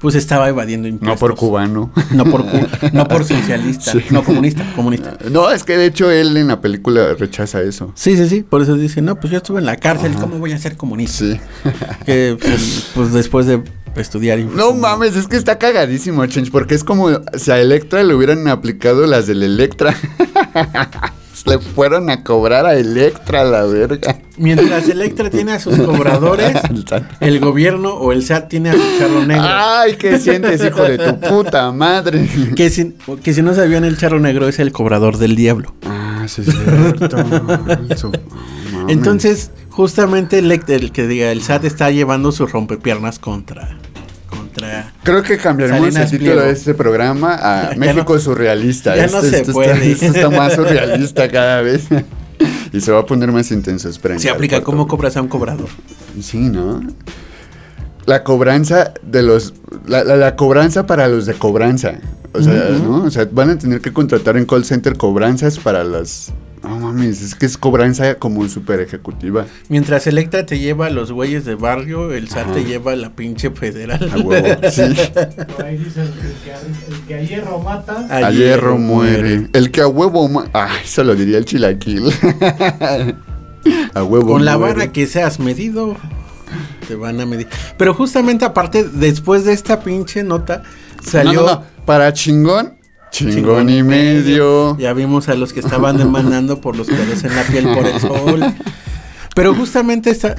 [0.00, 1.20] pues estaba evadiendo No impuestos.
[1.20, 1.92] por cubano.
[2.12, 3.92] No por, cu- no por socialista.
[3.92, 4.02] Sí.
[4.10, 5.18] No comunista, comunista.
[5.30, 7.92] No, es que de hecho él en la película rechaza eso.
[7.94, 8.42] Sí, sí, sí.
[8.42, 11.18] Por eso dice, no, pues yo estuve en la cárcel, ¿cómo voy a ser comunista?
[11.18, 11.38] Sí.
[12.06, 13.62] Que pues, pues, después de
[13.96, 14.38] estudiar...
[14.38, 18.14] y- No mames, es que está cagadísimo, Change, porque es como si a Electra le
[18.14, 19.94] hubieran aplicado las del Electra.
[21.46, 24.18] Le fueron a cobrar a Electra la verga.
[24.36, 26.56] Mientras Electra tiene a sus cobradores,
[27.20, 29.44] El gobierno o el SAT tiene a su charro negro.
[29.46, 32.28] Ay, ¿qué sientes, hijo de tu puta madre?
[32.56, 35.74] Que si, que si no sabían, el charro negro es el cobrador del diablo.
[35.86, 37.16] Ah, sí, es cierto.
[37.88, 38.12] Eso.
[38.88, 43.78] Entonces, justamente el, el que diga, el SAT está llevando sus rompepiernas contra.
[45.02, 48.96] Creo que cambiaremos el título de este programa a México no- surrealista.
[48.96, 49.72] ya no se esto puede.
[49.92, 51.84] Está, esto está más surrealista cada vez.
[52.72, 54.18] y se va a poner más intenso, esperen.
[54.20, 55.68] Se aplica cómo cobras a un cobrador.
[56.20, 56.82] Sí, ¿no?
[58.06, 59.54] La cobranza de los...
[59.86, 61.94] La, la- la cobranza para los de cobranza.
[62.32, 63.04] O sea, ¿no?
[63.04, 66.32] O sea, van a tener que contratar en call center cobranzas para las...
[66.70, 69.46] No mames, es que es cobranza como súper ejecutiva.
[69.68, 73.10] Mientras Electra te lleva a los güeyes de barrio, el SAT te lleva a la
[73.10, 74.08] pinche federal.
[74.12, 74.82] A huevo, sí.
[75.56, 76.12] Por ahí dice el
[76.44, 78.06] que, a- el que a hierro mata.
[78.08, 79.48] A A hierro muere.
[79.52, 80.28] El que a huevo...
[80.28, 82.04] mu- Ay, eso lo diría el chilaquil.
[83.94, 84.74] a huevo Con la muere.
[84.74, 85.96] vara que seas medido,
[86.88, 87.48] te van a medir.
[87.76, 90.62] Pero justamente aparte, después de esta pinche nota,
[91.04, 91.40] salió...
[91.42, 91.64] No, no, no.
[91.84, 92.74] Para chingón,
[93.10, 94.76] chingón, y medio.
[94.78, 98.00] Ya vimos a los que estaban demandando por los pelos en la piel por el
[98.00, 98.54] sol.
[99.34, 100.36] Pero justamente esta,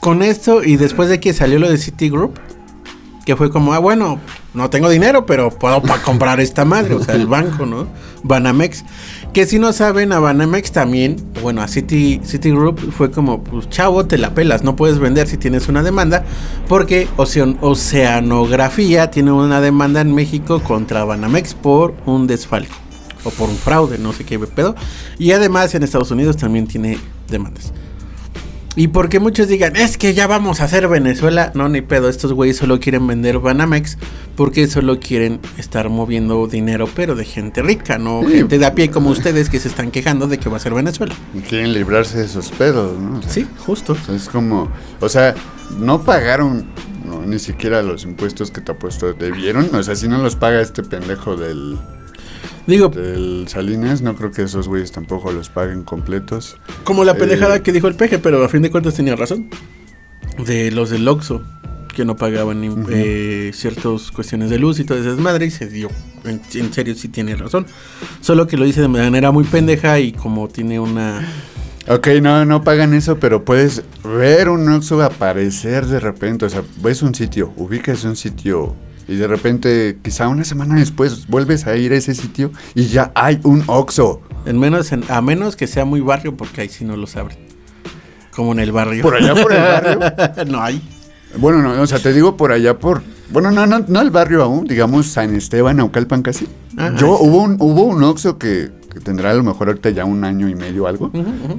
[0.00, 2.38] con esto y después de que salió lo de Citigroup,
[3.24, 4.20] que fue como, ah, bueno,
[4.52, 7.86] no tengo dinero, pero puedo para comprar esta madre, o sea, el banco, ¿no?
[8.22, 8.84] Banamex.
[9.34, 14.06] Que si no saben, a Banamex también, bueno, a Citi, Citigroup fue como, pues chavo,
[14.06, 16.24] te la pelas, no puedes vender si tienes una demanda,
[16.68, 22.74] porque Ocean- Oceanografía tiene una demanda en México contra Banamex por un desfalco
[23.24, 24.76] o por un fraude, no sé qué pedo.
[25.18, 27.72] Y además en Estados Unidos también tiene demandas.
[28.76, 31.52] Y porque muchos digan, es que ya vamos a hacer Venezuela.
[31.54, 33.98] No, ni pedo, estos güeyes solo quieren vender Banamex
[34.36, 38.32] porque solo quieren estar moviendo dinero, pero de gente rica, no Sí.
[38.38, 40.74] gente de a pie como ustedes que se están quejando de que va a ser
[40.74, 41.14] Venezuela.
[41.34, 43.18] Y Quieren librarse de esos pedos, ¿no?
[43.18, 43.92] O sea, Sí, justo.
[43.92, 44.68] o sea, es como,
[45.00, 45.34] o sea,
[45.78, 46.66] no pagaron
[47.04, 49.12] no, ni siquiera los impuestos que te ha puesto.
[49.12, 49.68] ¿Debieron?
[49.74, 51.76] O sea, si no los paga este pendejo del,
[52.66, 56.56] Digo, del Salinas, no creo que esos güeyes tampoco los paguen completos.
[56.84, 57.62] como la pendejada Eh.
[57.62, 59.48] que dijo el peje, pero a fin de cuentas tenía razón.
[60.46, 61.42] De los del Oxxo,
[61.94, 65.88] que no pagaban eh, ciertas cuestiones de luz y todo ese desmadre, y se dio.
[66.24, 67.66] En, en serio, sí tiene razón.
[68.22, 71.20] Solo que lo dice de manera muy pendeja y como tiene una...
[71.86, 76.46] Ok, no, no pagan eso, pero puedes ver un Oxxo aparecer de repente.
[76.46, 78.74] O sea, ves un sitio, ubicas un sitio
[79.08, 83.12] y de repente, quizá una semana después, vuelves a ir a ese sitio y ya
[83.14, 84.20] hay un Oxxo.
[84.46, 87.38] En menos, en- a menos que sea muy barrio, porque ahí sí no los abren.
[88.34, 89.02] Como en el barrio.
[89.02, 90.00] Por allá por el barrio.
[90.46, 90.82] no hay.
[91.38, 93.02] Bueno, no, o sea, te digo por allá por.
[93.30, 96.46] Bueno, no, no, no el barrio aún, digamos San Esteban, Naucalpan casi.
[96.98, 97.24] Yo sí.
[97.26, 100.48] hubo un, hubo un Oxxo que, que tendrá a lo mejor ahorita ya un año
[100.48, 101.10] y medio o algo.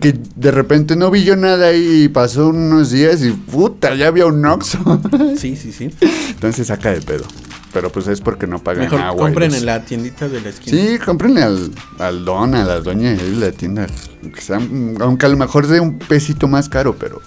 [0.02, 4.26] Que de repente no vi yo nada y pasó unos días y puta, ya había
[4.26, 4.80] un Oxxo.
[5.38, 5.90] Sí, sí, sí.
[6.30, 7.26] Entonces saca de pedo.
[7.74, 9.22] Pero pues es porque no pagan Mejor agua.
[9.26, 10.78] compren en la tiendita de la esquina.
[10.78, 13.86] Sí, cómprenle al, al don, a la doña de la tienda.
[14.24, 14.62] Aunque, sea-
[15.02, 17.22] aunque a lo mejor de un pesito más caro, pero.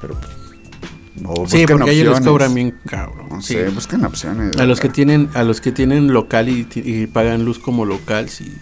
[0.00, 0.14] Pero.
[0.14, 0.32] pues,
[1.26, 3.26] o Sí, porque ellos cobran bien cabrón.
[3.30, 3.54] No sí.
[3.54, 4.56] sé, busquen opciones.
[4.58, 8.28] A los que tienen, a los que tienen local y, y pagan luz como local,
[8.28, 8.52] sí.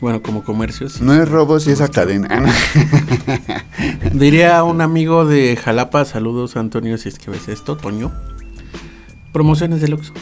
[0.00, 0.94] Bueno, como comercios.
[0.94, 1.04] sí.
[1.04, 2.28] No es robo si es a cadena.
[4.12, 8.12] Diría un amigo de Jalapa, saludos Antonio, si es que ves esto, Toño.
[9.32, 10.12] Promociones de Luxo.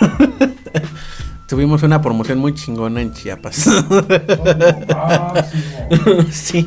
[1.52, 3.56] Tuvimos una promoción muy chingona en Chiapas.
[6.30, 6.64] sí.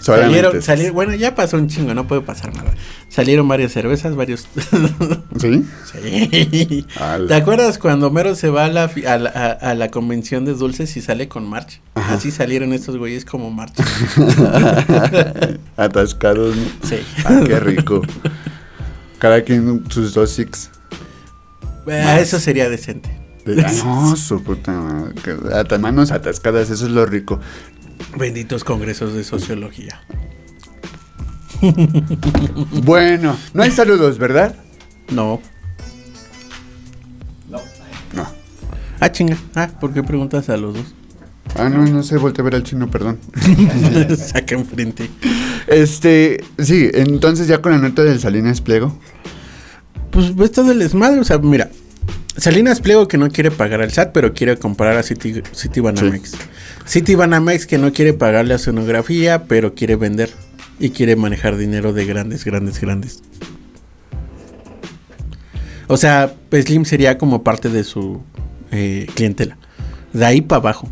[0.00, 2.74] Solamente Salieron, salir, bueno, ya pasó un chingo, no puede pasar nada.
[3.08, 4.46] Salieron varias cervezas, varios.
[5.40, 5.64] ¿Sí?
[5.90, 6.86] sí.
[7.00, 7.26] Ala.
[7.26, 10.44] ¿Te acuerdas cuando Mero se va a la, fi- a la, a- a la convención
[10.44, 11.80] de dulces y sale con March?
[11.94, 13.76] Así salieron estos güeyes como March.
[15.78, 16.64] Atascados, ¿no?
[16.86, 16.96] Sí.
[17.24, 18.02] Ah, qué rico.
[19.18, 20.70] Cada quien sus dos six.
[21.88, 23.24] Ah, eso sería decente.
[23.46, 25.78] No, su puta madre.
[25.78, 27.40] Manos atascadas, eso es lo rico.
[28.18, 30.00] Benditos congresos de sociología.
[32.82, 34.54] Bueno, no hay saludos, ¿verdad?
[35.10, 35.40] No.
[38.12, 38.26] No.
[39.00, 39.36] Ah, chinga.
[39.54, 40.94] Ah, ¿por qué preguntas a los dos?
[41.54, 43.18] Ah, no, no sé, volteé a ver al chino, perdón.
[44.16, 45.10] Saca enfrente.
[45.66, 48.98] Este, sí, entonces ya con la nota del Salinas Pliego.
[50.10, 51.70] Pues ves todo el desmadre, o sea, mira.
[52.36, 56.32] Salinas Pliego que no quiere pagar al SAT, pero quiere comprar a City, City Banamex.
[56.84, 60.30] City Banamex que no quiere pagarle a sonografía, pero quiere vender.
[60.78, 63.22] Y quiere manejar dinero de grandes, grandes, grandes.
[65.88, 68.20] O sea, Slim sería como parte de su
[68.70, 69.56] eh, clientela.
[70.12, 70.88] De ahí para abajo.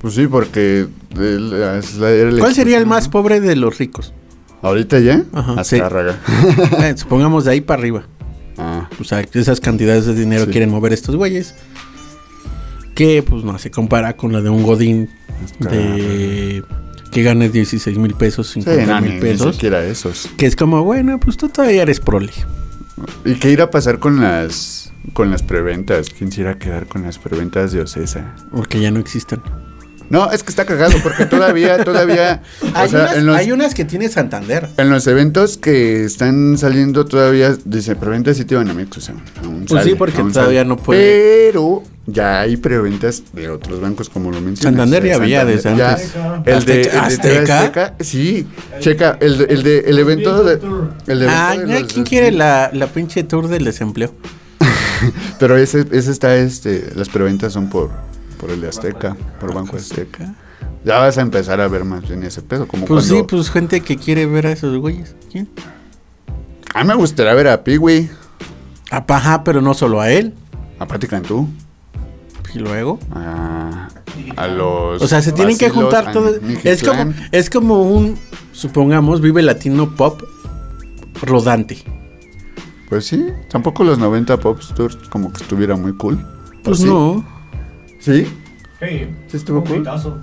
[0.00, 4.12] Pues sí, porque ¿Cuál sería el más pobre de los ricos?
[4.62, 5.24] ¿Ahorita ya?
[5.32, 5.76] Ajá, sí.
[5.76, 6.18] Azcárraga.
[6.82, 8.06] Eh, supongamos de ahí para arriba.
[8.58, 10.50] Ah, O sea, esas cantidades de dinero Sí.
[10.50, 11.54] quieren mover estos güeyes.
[12.94, 15.10] Que pues no se compara con la de un Godín
[15.60, 16.62] de
[17.10, 19.54] que gane 16 mil pesos, sí, 50 no, ni, mil ni pesos.
[19.54, 20.28] siquiera esos.
[20.36, 22.32] Que es como, bueno, pues tú todavía eres prole.
[23.24, 26.08] ¿Y qué irá a pasar con las con las preventas?
[26.10, 28.34] ¿Quién se irá a quedar con las preventas de Ocesa?
[28.50, 29.40] Porque ya no existen.
[30.10, 33.52] No, es que está cagado porque todavía, todavía, o Hay, sea, unas, en los, hay
[33.52, 34.68] unas que tiene Santander.
[34.76, 39.84] en los eventos que están saliendo todavía, dice preventa City Banamex, o sea, aún Pues
[39.84, 40.68] sí, porque aún todavía sale.
[40.68, 41.48] no puede.
[41.50, 44.62] Pero ya hay preventas de otros bancos como lo mencionas.
[44.78, 46.34] Santander ya había Santander, desde ya.
[46.36, 46.46] antes.
[46.46, 46.98] El de, el de
[47.42, 48.46] Azteca- sí,
[48.78, 50.52] checa, el, de- el de el evento de,
[51.08, 54.12] el evento Ah, de ya, los- ¿quién quiere la, la pinche tour del desempleo?
[55.38, 57.90] Pero ese, ese está, este, las preventas son por,
[58.38, 60.34] por el de Azteca, por Banco Azteca.
[60.84, 63.02] Ya vas a empezar a ver más bien ese como Pues cuando...
[63.02, 65.16] sí, pues gente que quiere ver a esos güeyes.
[65.30, 65.48] ¿Quién?
[66.74, 68.08] A mí me gustaría ver a Piwi,
[68.90, 70.34] Ah, Ajá, pero no solo a él.
[70.78, 71.48] a Pati Cantú,
[72.54, 73.00] Y luego.
[73.12, 73.88] a,
[74.36, 75.02] a los...
[75.02, 76.34] O sea, se tienen que juntar a todo.
[76.62, 78.16] Es como, es como un,
[78.52, 80.22] supongamos, vive latino pop
[81.22, 81.82] rodante.
[82.88, 86.24] Pues sí, tampoco los 90 Pop Tours como que estuviera muy cool.
[86.62, 86.88] Pues ¿O sí?
[86.88, 87.35] no.
[88.06, 88.24] ¿Sí?
[88.78, 89.78] Sí, ¿Sí estuvo un cool?
[89.80, 90.18] hitazo.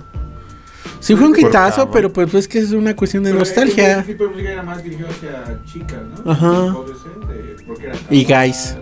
[1.00, 3.98] Sí fue un quitazo, pero pues es que es una cuestión de Pero nostalgia.
[4.00, 6.30] Ese tipo de música era más dirigido hacia chicas, ¿no?
[6.32, 6.74] Ajá.
[8.10, 8.70] Y guys.
[8.70, 8.80] ajá.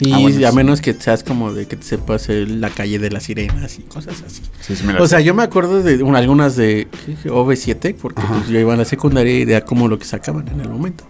[0.00, 0.56] Y Ah, bueno, a sí.
[0.56, 4.22] menos que seas como de que te sepas la calle de las sirenas y cosas
[4.26, 4.42] así.
[4.60, 6.88] Sí, sí me la O sea, yo me acuerdo de un- algunas de
[7.22, 7.30] ¿qué?
[7.30, 8.34] OV7, porque Ajá.
[8.34, 11.04] pues yo iba a la secundaria y era como lo que sacaban en el momento.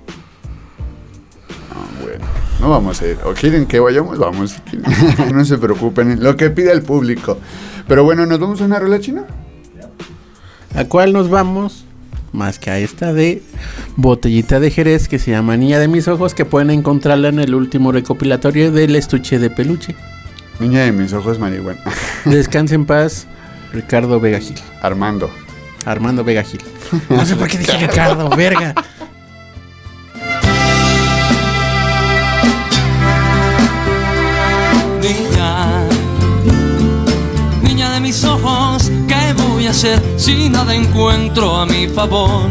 [2.03, 2.25] Bueno,
[2.61, 3.19] no vamos a ir.
[3.25, 4.19] ¿O quieren que vayamos?
[4.19, 4.57] Vamos.
[5.33, 7.39] no se preocupen, lo que pida el público.
[7.89, 9.25] Pero bueno, ¿nos vamos a una rola china?
[10.75, 11.85] ¿A cuál nos vamos?
[12.33, 13.43] Más que a esta de
[13.97, 17.55] botellita de Jerez que se llama Niña de mis ojos, que pueden encontrarla en el
[17.55, 19.95] último recopilatorio del estuche de peluche.
[20.59, 21.81] Niña de mis ojos, marihuana.
[22.25, 23.27] Descanse en paz,
[23.73, 24.59] Ricardo Vega Gil.
[24.81, 25.31] Armando.
[25.85, 26.63] Armando Vega Gil.
[27.11, 28.75] No sé por qué dije Ricardo, verga.
[40.17, 42.49] Si nada encuentro a mi favor?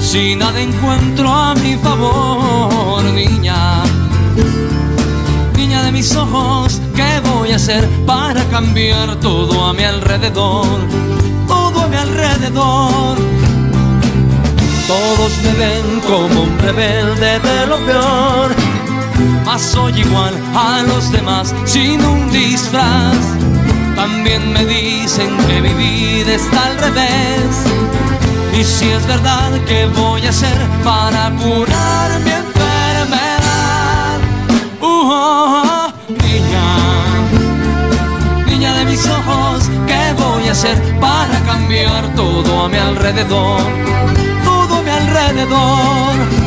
[0.00, 3.82] Si nada encuentro a mi favor, niña.
[5.56, 10.78] Niña de mis ojos, ¿qué voy a hacer para cambiar todo a mi alrededor?
[11.48, 13.16] Todo a mi alrededor.
[14.86, 18.54] Todos me ven como un rebelde de lo peor.
[19.44, 23.51] Mas soy igual a los demás sin un disfraz.
[23.96, 27.64] También me dicen que mi vida está al revés.
[28.58, 34.18] Y si es verdad, ¿qué voy a hacer para curar mi enfermedad?
[34.80, 36.68] Uh, oh, oh, niña,
[38.46, 43.62] niña de mis ojos, ¿qué voy a hacer para cambiar todo a mi alrededor?
[44.44, 46.41] Todo a mi alrededor.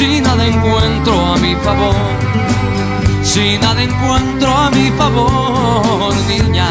[0.00, 1.94] Si nada encuentro a mi favor?
[3.22, 6.70] Si nada encuentro a mi favor, niña.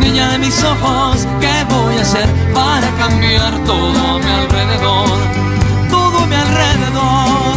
[0.00, 5.18] Niña de mis ojos, ¿qué voy a hacer para cambiar todo a mi alrededor?
[5.88, 7.56] Todo a mi alrededor.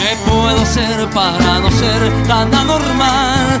[0.00, 3.60] ¿Qué puedo hacer para no ser tan anormal?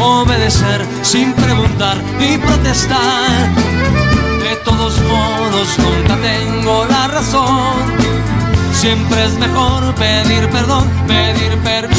[0.00, 4.07] Obedecer sin preguntar ni protestar.
[4.68, 7.74] Todos modos nunca tengo la razón.
[8.72, 11.97] Siempre es mejor pedir perdón, pedir permiso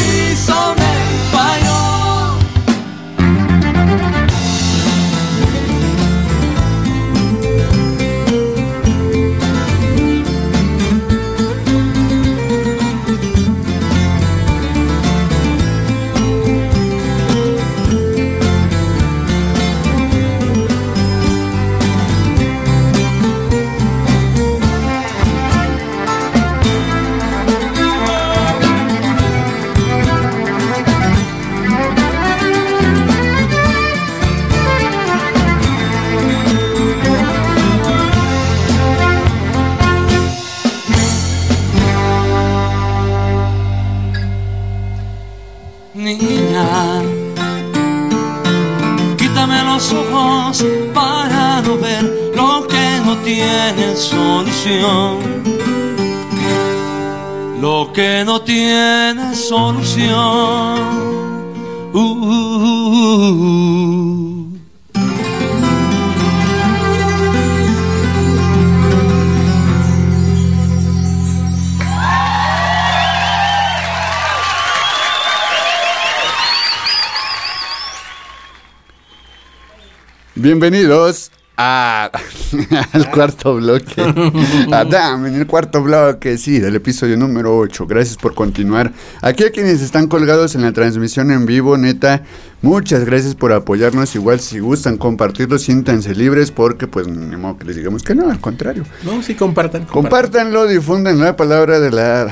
[80.64, 82.12] Bienvenidos a,
[82.92, 84.02] al cuarto bloque.
[84.74, 87.88] Adam, en el cuarto bloque, sí, del episodio número 8.
[87.88, 88.92] Gracias por continuar.
[89.22, 92.24] Aquí a quienes están colgados en la transmisión en vivo, neta,
[92.62, 94.14] muchas gracias por apoyarnos.
[94.16, 98.30] Igual si gustan compartirlo, siéntanse libres porque pues ni modo que les digamos que no,
[98.30, 98.84] al contrario.
[99.06, 99.86] No, sí, compartan.
[99.86, 102.26] Compártanlo, difundan la palabra de la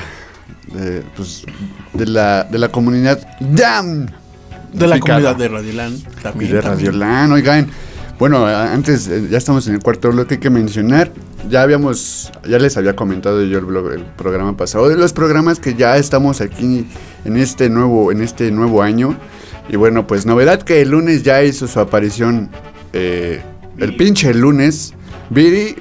[0.74, 1.46] de, pues,
[1.94, 4.04] de la de la comunidad DAM.
[4.70, 5.34] De la Picada.
[5.34, 6.52] comunidad de Radioland Y también.
[6.52, 6.92] de también.
[6.92, 7.70] Radiolan, oigan.
[8.18, 11.12] Bueno, antes eh, ya estamos en el cuarto bloque hay que mencionar.
[11.48, 15.60] Ya habíamos, ya les había comentado yo el, blog- el programa pasado de los programas
[15.60, 16.88] que ya estamos aquí
[17.24, 19.16] en este nuevo, en este nuevo año.
[19.68, 22.50] Y bueno, pues novedad que el lunes ya hizo su aparición.
[22.92, 23.40] eh,
[23.78, 24.94] el pinche lunes.
[25.30, 25.76] Viri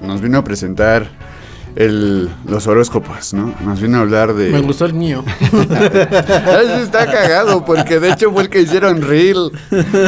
[0.00, 1.08] nos vino a presentar
[1.76, 3.54] el, los horóscopos, ¿no?
[3.64, 4.50] Nos vino a hablar de.
[4.50, 5.24] Me gustó el mío.
[5.40, 9.50] Eso está cagado porque de hecho fue el que hicieron Reel.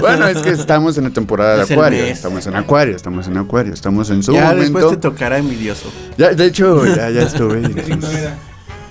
[0.01, 2.05] Bueno, es que estamos en la temporada de Es Acuario.
[2.05, 4.63] Estamos en Acuario, estamos en Acuario, estamos en su ya momento.
[4.63, 5.91] después te tocará envidioso.
[6.19, 7.63] Ya, de hecho, ya, ya estuve.
[7.73, 8.37] ¿Qué signo era?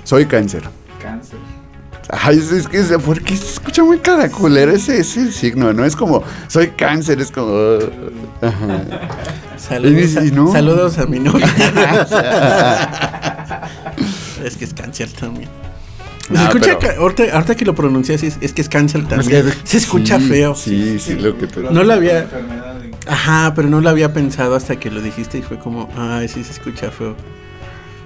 [0.04, 0.64] Soy cáncer.
[1.02, 1.38] Cáncer.
[2.10, 5.72] Ay, es, es que ¿por qué se escucha muy caracolero ese, ese signo?
[5.72, 7.48] No es como soy cáncer, es como.
[7.52, 7.80] uh,
[8.42, 8.84] ajá.
[9.58, 10.52] Saludos, a, Y- y no.
[10.52, 11.46] saludos a mi novia.
[14.44, 15.50] es que es cáncer también.
[16.32, 19.48] Se Ah, escucha pero- ahorita, ahorita que lo pronuncias es, es que es cáncer también.
[19.48, 20.56] Es que- Se escucha sí, feo.
[20.56, 21.60] Sí, sí, lo que te.
[21.62, 22.28] No lo había-
[23.08, 26.44] Ajá, pero no lo había pensado hasta que lo dijiste y fue como, ay, sí
[26.44, 27.16] se escucha feo.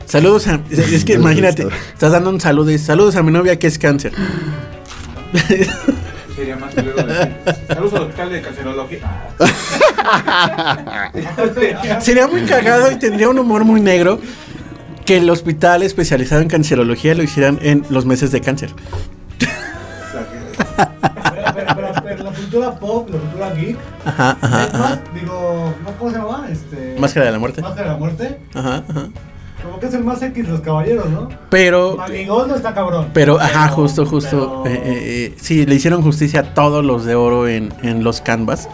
[0.06, 0.60] Saludos a.
[0.70, 4.12] Es, que imagínate, estás dando un saludo y saludos a mi novia que es cáncer.
[6.36, 7.34] Sería más luego decir.
[7.68, 9.00] Saludos al hospital de cancerología.
[12.02, 14.20] Sería muy cagado y tendría un humor muy negro
[15.06, 18.72] que el hospital especializado en cancerología lo hicieran en los meses de cáncer.
[19.38, 19.52] Pero,
[21.56, 25.02] pero, pero, pero la cultura pop, la cultura geek, Ajá, ajá, más, ajá.
[25.14, 25.74] digo.
[26.00, 26.48] ¿cómo se llama?
[26.52, 27.62] Este, Máscara de la muerte.
[27.62, 28.40] Máscara de la muerte.
[28.54, 29.08] Ajá, ajá.
[29.66, 31.30] Como que es el más X de los caballeros, ¿no?
[31.50, 33.10] Pero, Maligón no está cabrón.
[33.14, 34.62] pero, ajá, justo, justo.
[34.64, 38.04] pero- eh, eh, eh, sí, le hicieron justicia a todos los de oro en, en
[38.04, 38.70] los canvas,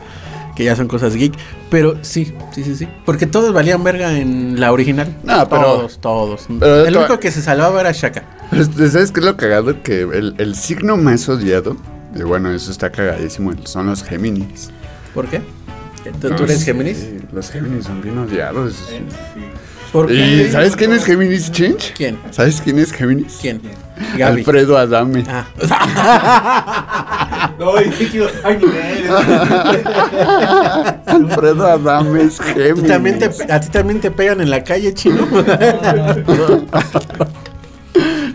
[0.56, 1.34] que ya son cosas geek.
[1.70, 2.88] Pero sí, sí, sí, sí.
[3.06, 5.16] Porque todos valían verga en la original.
[5.24, 6.48] No, pero- Todos, todos.
[6.60, 8.24] pero el único que se salvaba era Shaka.
[8.52, 9.82] Pero, ¿Sabes qué es lo cagado?
[9.82, 11.78] Que el, el signo más odiado,
[12.14, 14.70] y bueno, eso está cagadísimo, son los Géminis.
[15.14, 15.42] ¿Por qué?
[16.04, 17.06] ¿Tú, tú No eres Géminis?
[17.34, 18.90] Los Géminis son bien odiados.
[19.92, 20.14] ¿Por qué?
[20.48, 21.94] ¿Y sabes quién es Géminis Change?
[21.96, 22.18] ¿Quién?
[22.32, 23.38] ¿Sabes quién es Géminis?
[23.42, 23.62] ¿Quién?
[24.18, 24.40] Gaby.
[24.40, 25.24] Alfredo Adame.
[25.28, 25.46] Ah.
[27.60, 28.22] No, sí.
[31.06, 32.88] Alfredo Adame es ¿Tú Géminis.
[32.88, 35.28] también te, ¿A ti también te pegan en la calle, chino?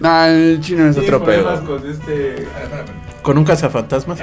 [0.00, 1.64] No, el chino es otro pedo.
[1.64, 2.46] con este.
[2.54, 2.84] ah.
[3.22, 4.18] ¿Con un cazafantasmas?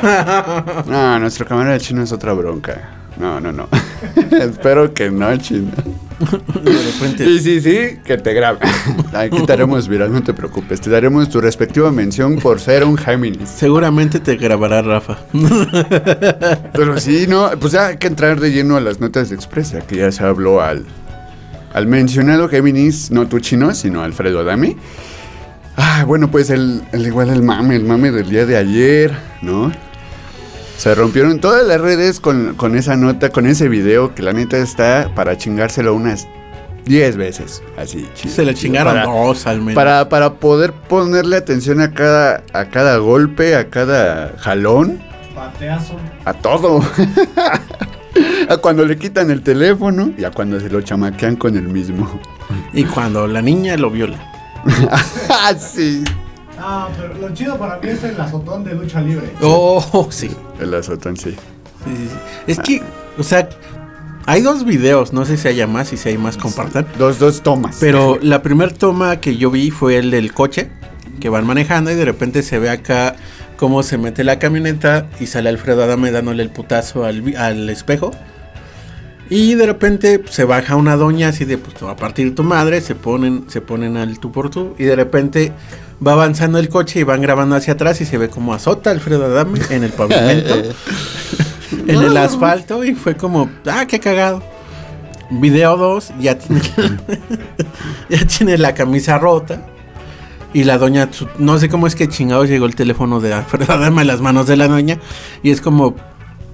[0.85, 2.89] No, nuestro camarada chino es otra bronca.
[3.17, 3.67] No, no, no.
[4.31, 5.29] Espero que no.
[5.29, 7.25] De repente.
[7.25, 8.59] Y sí, sí, que te grabe.
[9.13, 10.81] Aquí te haremos viral, no te preocupes.
[10.81, 13.49] Te daremos tu respectiva mención por ser un Géminis.
[13.49, 15.17] Seguramente te grabará Rafa.
[16.73, 19.81] Pero sí, no, pues ya hay que entrar de lleno a las notas de expresa,
[19.81, 20.85] que ya se habló al,
[21.73, 24.77] al mencionado Géminis, no tu chino, sino Alfredo Adame.
[25.75, 29.11] Ah, bueno, pues el, el igual el mame, el mame del día de ayer,
[29.41, 29.71] ¿no?
[30.83, 34.57] Se rompieron todas las redes con, con esa nota, con ese video, que la neta
[34.57, 36.27] está para chingárselo unas
[36.83, 38.05] 10 veces, así.
[38.15, 39.75] chido, Se le chido, chingaron para- dos al menos.
[39.75, 44.99] para, para poder ponerle atención a cada, a cada golpe, a cada jalón,
[45.33, 45.95] Bateazo.
[46.25, 46.81] a todo.
[48.49, 52.19] a cuando le quitan el teléfono y a cuando se lo chamaquean con el mismo.
[52.73, 54.17] Y cuando la niña lo viola.
[55.29, 56.03] ah, sí.
[56.65, 59.27] Ah, pero lo chido para mí es el azotón de lucha libre.
[59.41, 60.31] Oh, sí.
[60.59, 61.31] El azotón, sí.
[61.31, 61.35] Sí,
[61.97, 62.15] sí, sí.
[62.47, 62.81] Es que,
[63.17, 63.49] o sea,
[64.25, 66.87] hay dos videos, no sé si haya más y si hay más compartan.
[66.97, 67.77] Dos, dos tomas.
[67.81, 70.69] Pero la primera toma que yo vi fue el del coche,
[71.19, 73.15] que van manejando y de repente se ve acá
[73.57, 77.69] cómo se mete la camioneta y sale Alfredo Adame dándole el putazo al, vi- al
[77.69, 78.11] espejo.
[79.29, 82.35] Y de repente pues, se baja una doña así de, pues te va a partir
[82.35, 85.51] tu madre, se ponen, se ponen al tú por tú y de repente
[86.05, 89.25] va avanzando el coche y van grabando hacia atrás y se ve como azota Alfredo
[89.25, 90.55] Adame en el pavimento,
[91.87, 94.43] en el asfalto y fue como, ah, qué cagado.
[95.29, 96.61] Video 2, ya tiene,
[98.09, 99.65] ya tiene la camisa rota.
[100.53, 104.01] Y la doña, no sé cómo es que chingados llegó el teléfono de Alfredo Adame
[104.01, 104.99] en las manos de la doña.
[105.41, 105.95] Y es como,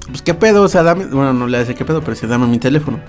[0.08, 1.06] pues qué pedo, o sea, dame.
[1.06, 3.02] Bueno, no le hace qué pedo, pero se dame mi teléfono.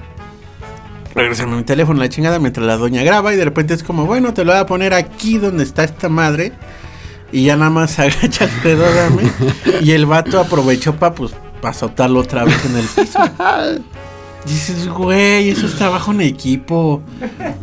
[1.14, 3.32] Regresame mi teléfono, la chingada, mientras la doña graba.
[3.34, 6.08] Y de repente es como, bueno, te lo voy a poner aquí donde está esta
[6.08, 6.52] madre.
[7.32, 9.22] Y ya nada más agacha Alfredo Adame.
[9.82, 13.18] y el vato aprovechó para, pues, para azotarlo otra vez en el piso.
[14.46, 17.02] Dices, güey, eso es trabajo en equipo.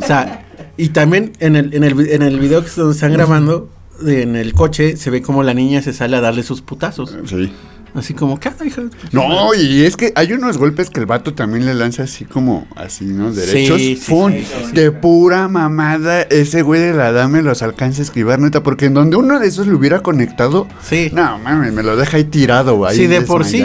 [0.01, 0.45] O sea,
[0.77, 3.69] y también en el, en el, en el video que se- donde están grabando,
[4.05, 7.15] en el coche, se ve como la niña se sale a darle sus putazos.
[7.25, 7.51] Sí.
[7.93, 11.65] Así como, ¿qué hija No, y es que hay unos golpes que el vato también
[11.65, 13.31] le lanza así como, así, ¿no?
[13.31, 13.77] Derechos.
[13.81, 14.71] Sí, sí.
[14.73, 18.93] De pura mamada, ese güey de la dame los alcanza a esquivar, neta, porque en
[18.93, 21.09] donde uno de esos le hubiera conectado, Sí.
[21.13, 23.63] no, mames, me lo deja ahí tirado, ahí Sí, de por sí.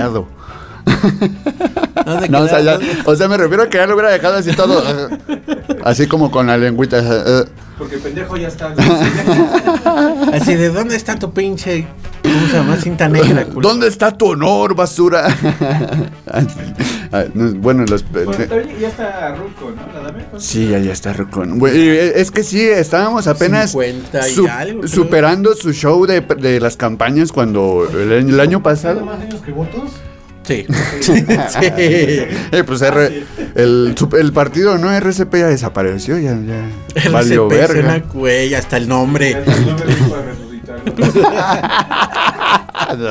[2.29, 4.53] No, o sea, ya- o sea, me refiero a que ya lo hubiera dejado así
[4.55, 5.09] todo, eh,
[5.85, 6.99] así como con la lengüita.
[6.99, 7.45] eh, eh.
[7.79, 8.75] Porque el pendejo ya está.
[10.33, 11.87] Así de, ¿dónde está tu pinche,
[12.23, 12.77] ¿cómo se llama?
[12.77, 13.69] Cinta negra, culo?
[13.69, 15.35] ¿Dónde está tu honor, basura?
[17.35, 18.05] No, bueno, los...
[18.11, 18.33] Bueno,
[18.81, 19.93] ya está Ruco, ¿no?
[19.93, 20.23] La dame.
[20.25, 20.41] ¿cuánto?
[20.41, 21.15] Sí, ya, ya está
[21.69, 26.61] eh, Es que sí, estábamos apenas 50 y su- algo, superando su show de, de
[26.61, 29.05] las campañas cuando el, año- el año ¿Tiene pasado.
[29.05, 29.91] más años que votos?
[30.45, 30.67] Sí.
[31.01, 31.11] sí.
[31.77, 33.25] Eh, pues R-
[33.55, 38.05] el, el partido no RCP ya desapareció, ya, ya valió RCP suena, verga.
[38.13, 39.37] güey, hasta el nombre.
[39.47, 40.17] No me dijo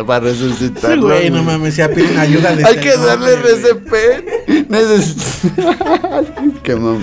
[0.05, 1.07] Para resucitarlo.
[1.07, 3.93] Güey, no mames, ya piden ayuda de Hay que darle RCP.
[6.63, 6.99] Qué mamá.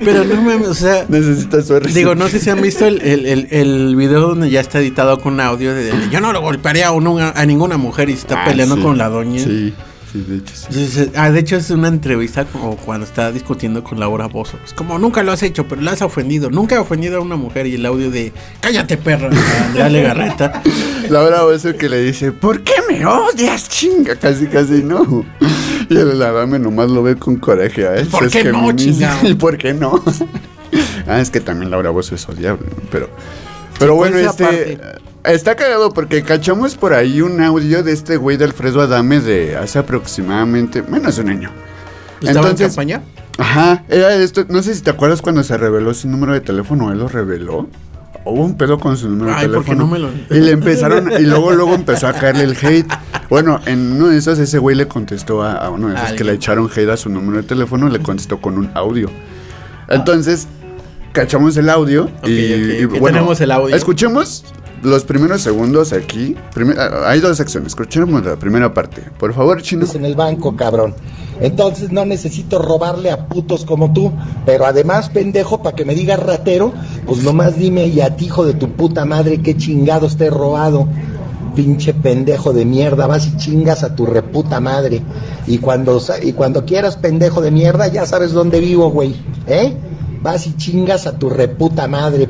[0.00, 1.94] Pero no mames, o sea, Necesita su RCP.
[1.94, 5.18] Digo, no sé si han visto el, el, el, el video donde ya está editado
[5.20, 8.20] con audio de, de, yo no lo golpearía a, una- a ninguna mujer y se
[8.20, 8.82] está Ah, peleando sí.
[8.82, 9.42] con la doña.
[9.42, 9.74] Sí,
[10.12, 10.66] sí, de hecho sí.
[10.68, 14.58] Entonces, ah, de hecho es una entrevista como cuando está discutiendo con Laura Bozo.
[14.64, 16.50] Es como nunca lo has hecho, pero la has ofendido.
[16.50, 20.62] Nunca he ofendido a una mujer y el audio de cállate perra, a Andrea Legarreta.
[21.08, 24.16] Laura eso que le dice, ¿por qué me odias, chinga?
[24.16, 25.24] Casi, casi no.
[25.88, 28.06] Y el dame nomás lo ve con coraje a él.
[28.06, 28.70] ¿Por es qué no?
[29.22, 30.02] ¿Y por qué no?
[31.06, 33.08] ah, es que también Laura Bozo es odiable, pero...
[33.78, 34.78] Pero pues, bueno, esa este...
[35.24, 39.56] Está cagado porque cachamos por ahí un audio de este güey de Alfredo Adame de
[39.56, 41.50] hace aproximadamente menos de un año.
[42.20, 43.02] ¿Estaba en campaña?
[43.38, 46.90] Ajá, era esto, no sé si te acuerdas cuando se reveló su número de teléfono,
[46.92, 47.68] él lo reveló.
[48.24, 49.86] Hubo un pedo con su número Ay, de ¿por qué teléfono.
[49.86, 52.86] no me lo- Y le empezaron, y luego, luego empezó a caerle el hate.
[53.30, 56.24] Bueno, en uno de esos ese güey le contestó a, a uno de esos que
[56.24, 59.08] le echaron hate a su número de teléfono, le contestó con un audio.
[59.88, 60.46] Entonces,
[61.12, 63.74] cachamos el audio y, y ok, tenemos el audio.
[63.74, 64.44] Escuchemos
[64.82, 66.36] los primeros segundos aquí.
[66.54, 69.02] Primer- ah, hay dos secciones, escuchemos la primera parte.
[69.18, 69.86] Por favor, chino.
[69.94, 70.94] en el banco, cabrón.
[71.40, 74.12] Entonces no necesito robarle a putos como tú.
[74.46, 76.72] Pero además, pendejo, para que me digas ratero,
[77.06, 80.30] pues nomás dime y a ti, hijo de tu puta madre, qué chingados te he
[80.30, 80.86] robado.
[81.56, 85.02] Pinche pendejo de mierda, vas y chingas a tu reputa madre.
[85.46, 89.14] Y cuando, sa- y cuando quieras, pendejo de mierda, ya sabes dónde vivo, güey.
[89.46, 89.76] ¿Eh?
[90.22, 92.28] Vas y chingas a tu reputa madre.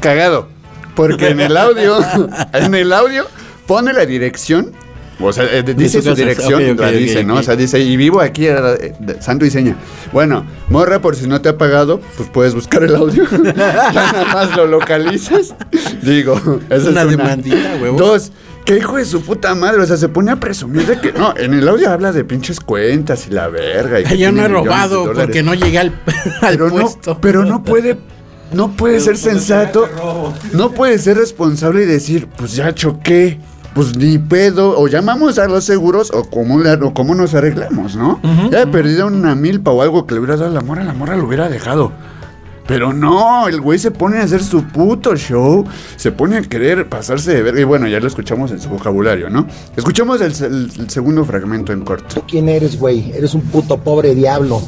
[0.00, 0.48] Cagado.
[0.94, 1.98] Porque en el audio,
[2.52, 3.26] en el audio
[3.66, 4.72] pone la dirección.
[5.20, 7.36] O sea, eh, dice su dirección, la dice, ¿no?
[7.36, 9.76] O sea, dice, y vivo aquí, eh, santo y seña.
[10.12, 13.24] Bueno, morra, por si no te ha pagado, pues puedes buscar el audio.
[13.44, 13.52] ya
[13.92, 15.54] nada más lo localizas.
[16.02, 17.04] Digo, esa Una es una.
[17.04, 17.98] demandita, huevo.
[17.98, 18.32] Dos,
[18.64, 21.34] que hijo de su puta madre, o sea, se pone a presumir de que no,
[21.36, 24.00] en el audio habla de pinches cuentas y la verga.
[24.00, 25.92] Y Yo no he robado porque no llegué al,
[26.40, 27.18] al pero no, puesto.
[27.20, 27.96] pero no puede,
[28.52, 29.88] no puede ser sensato,
[30.52, 33.38] no puede ser responsable y decir, pues ya choqué,
[33.74, 37.96] pues ni pedo, o llamamos a los seguros o cómo, le- o cómo nos arreglamos,
[37.96, 38.20] ¿no?
[38.50, 40.92] ya he perdido una milpa o algo que le hubiera dado a la mora, la
[40.94, 41.92] mora lo hubiera dejado.
[42.64, 45.64] Pero no, el güey se pone a hacer su puto show,
[45.96, 47.60] se pone a querer pasarse de verga.
[47.60, 49.46] Y bueno, ya lo escuchamos en su vocabulario, ¿no?
[49.76, 52.20] Escuchamos el, el- el segundo fragmento en corto.
[52.20, 53.10] ¿Tú quién eres, güey?
[53.16, 54.62] Eres un puto pobre diablo.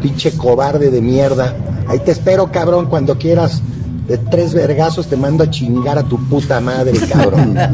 [0.00, 1.56] Pinche cobarde de mierda.
[1.88, 3.62] Ahí te espero, cabrón, cuando quieras
[4.10, 7.56] de tres vergazos te mando a chingar a tu puta madre, cabrón.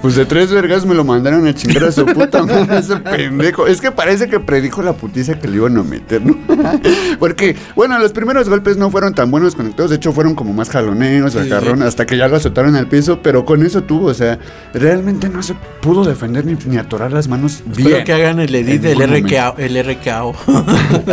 [0.00, 3.66] Pues de tres vergas me lo mandaron a chingar a su puta madre ese pendejo.
[3.66, 6.36] Es que parece que predijo la putiza que le iban a meter, ¿no?
[7.18, 9.90] Porque, bueno, los primeros golpes no fueron tan buenos conectados.
[9.90, 13.20] De hecho, fueron como más jaloneos, agarrón, hasta que ya lo azotaron al piso.
[13.22, 14.38] Pero con eso tuvo, o sea,
[14.72, 18.04] realmente no se pudo defender ni, ni atorar las manos Espero bien.
[18.04, 18.98] que hagan el edit del.
[18.98, 19.58] RKO.
[19.58, 20.34] El RKO.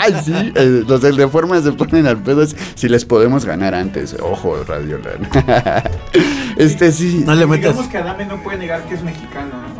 [0.00, 3.74] Ay, sí, eh, los del de forma se ponen al pedo si les podemos ganar
[3.74, 4.14] antes.
[4.22, 5.26] Ojo, Radio Land.
[6.56, 7.24] este sí.
[7.26, 7.72] No le metas.
[7.72, 9.77] Digamos que Adame no puede negar que es mexicano, ¿no?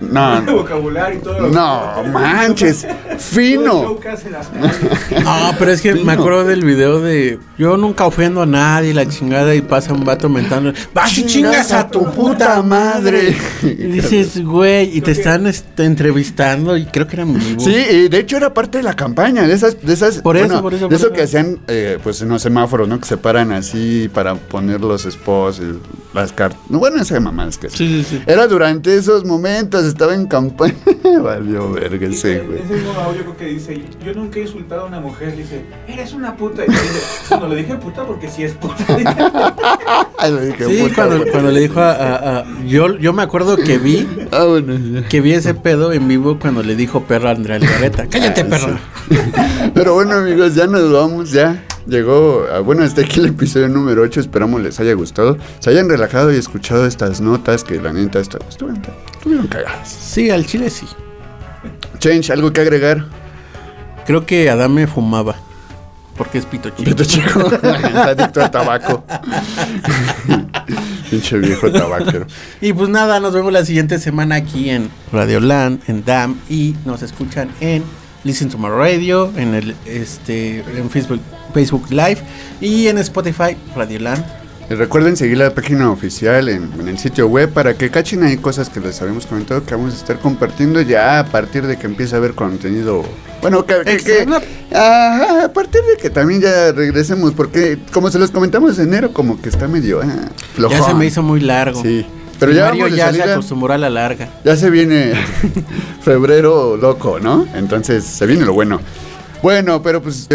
[0.00, 0.38] No.
[0.46, 1.40] El vocabulario y todo.
[1.40, 2.86] lo- No, manches.
[3.18, 3.98] Fino.
[5.24, 9.06] No, pero es que me acuerdo del video de yo nunca ofendo a nadie, la
[9.08, 13.36] chingada, y pasa un vato mentando, vas y chingas a tu puta madre.
[13.62, 17.60] Y dices, güey, y te están este, entrevistando, y creo que era en vivo.
[17.60, 20.46] Sí, y de hecho era parte de la campaña, de esas, de esas, Por eso,
[20.46, 21.14] bueno, por eso, de por eso eso.
[21.14, 22.98] que hacían, eh, pues en los semáforos, ¿no?
[22.98, 25.78] Que se paran así para poner los spots, y
[26.16, 28.22] las cartas, bueno, esa mamadas que Sí, sí, sí.
[28.26, 30.74] Era durante esos momentos, estaba en campaña,
[31.22, 32.60] valió verga ese güey.
[32.60, 36.12] Ese mismo audio creo que dice, yo nunca he insultado a una mujer, dice, eres
[36.12, 36.64] una puta.
[36.64, 37.00] Y dice,
[37.30, 38.76] bueno, le dije puta porque sí es puta.
[40.18, 43.22] Ay, lo dije, Sí, puta, cuando, cuando le dijo a, a- a- yo, yo me
[43.22, 47.28] acuerdo que vi Ah, bueno, que vi ese pedo en vivo cuando le dijo perro
[47.28, 48.06] a Andrea Legarreta.
[48.08, 48.78] Cállate, Ah, perro.
[49.74, 51.62] Pero bueno, amigos, ya nos vamos, ya.
[51.86, 54.20] Llegó, ah, bueno, hasta aquí el episodio número 8.
[54.20, 55.36] Esperamos les haya gustado.
[55.60, 58.82] Se hayan relajado y escuchado estas notas que la neta estu- estuvieron,
[59.14, 59.88] estuvieron cagadas.
[59.88, 60.86] Sí, al chile sí.
[61.98, 63.04] Change, ¿algo que agregar?
[64.06, 65.36] Creo que Adame fumaba.
[66.16, 66.84] Porque es pito chico.
[66.84, 69.04] Pito chico, adicto al tabaco.
[71.10, 72.26] Pinche viejo tabaquero.
[72.60, 76.74] Y pues nada, nos vemos la siguiente semana aquí en Radio Land, en DAM y
[76.84, 77.82] nos escuchan en
[78.24, 81.20] Listen to My Radio, en el este en Facebook
[81.52, 82.18] Facebook Live
[82.60, 84.24] y en Spotify Radio Land.
[84.70, 88.38] Y recuerden seguir la página oficial en, en el sitio web para que cachen ahí
[88.38, 91.86] cosas que les habíamos comentado que vamos a estar compartiendo ya a partir de que
[91.86, 93.04] empiece a haber contenido.
[93.42, 93.74] Bueno, que,
[94.74, 99.38] a partir de que también ya regresemos, porque como se los comentamos en enero, como
[99.38, 100.78] que está medio ah, flojón.
[100.78, 101.82] Ya se me hizo muy largo.
[101.82, 102.06] Sí,
[102.46, 104.28] pero ya Mario vamos de ya se acostumbró a la larga.
[104.44, 105.12] Ya se viene
[106.02, 107.46] febrero loco, ¿no?
[107.54, 108.80] Entonces se viene lo bueno.
[109.42, 110.26] Bueno, pero pues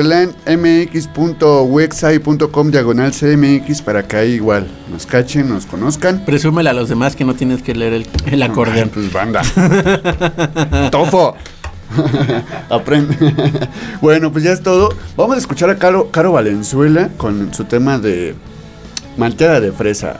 [0.46, 6.24] mx.wexai.com diagonal cmx para que ahí igual nos cachen, nos conozcan.
[6.26, 8.90] Presúmele a los demás que no tienes que leer el, el Ay, acordeón.
[8.90, 9.42] pues banda.
[10.92, 11.36] Tofo.
[12.70, 13.18] Aprende.
[14.00, 14.94] bueno, pues ya es todo.
[15.18, 18.36] Vamos a escuchar a Caro, Caro Valenzuela con su tema de
[19.18, 20.18] malteada de fresa.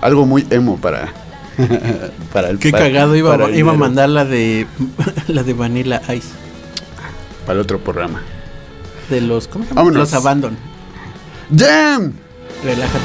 [0.00, 1.12] Algo muy emo para.
[2.32, 4.66] para el Qué para- cagado iba, para iba a mandar la de
[5.28, 6.28] la de Vanilla Ice
[7.46, 8.22] Para el otro programa.
[9.10, 9.90] de los ¿cómo se llama?
[9.90, 10.56] Los Abandon.
[11.56, 12.12] ¡Jam!
[12.64, 13.04] Relájate.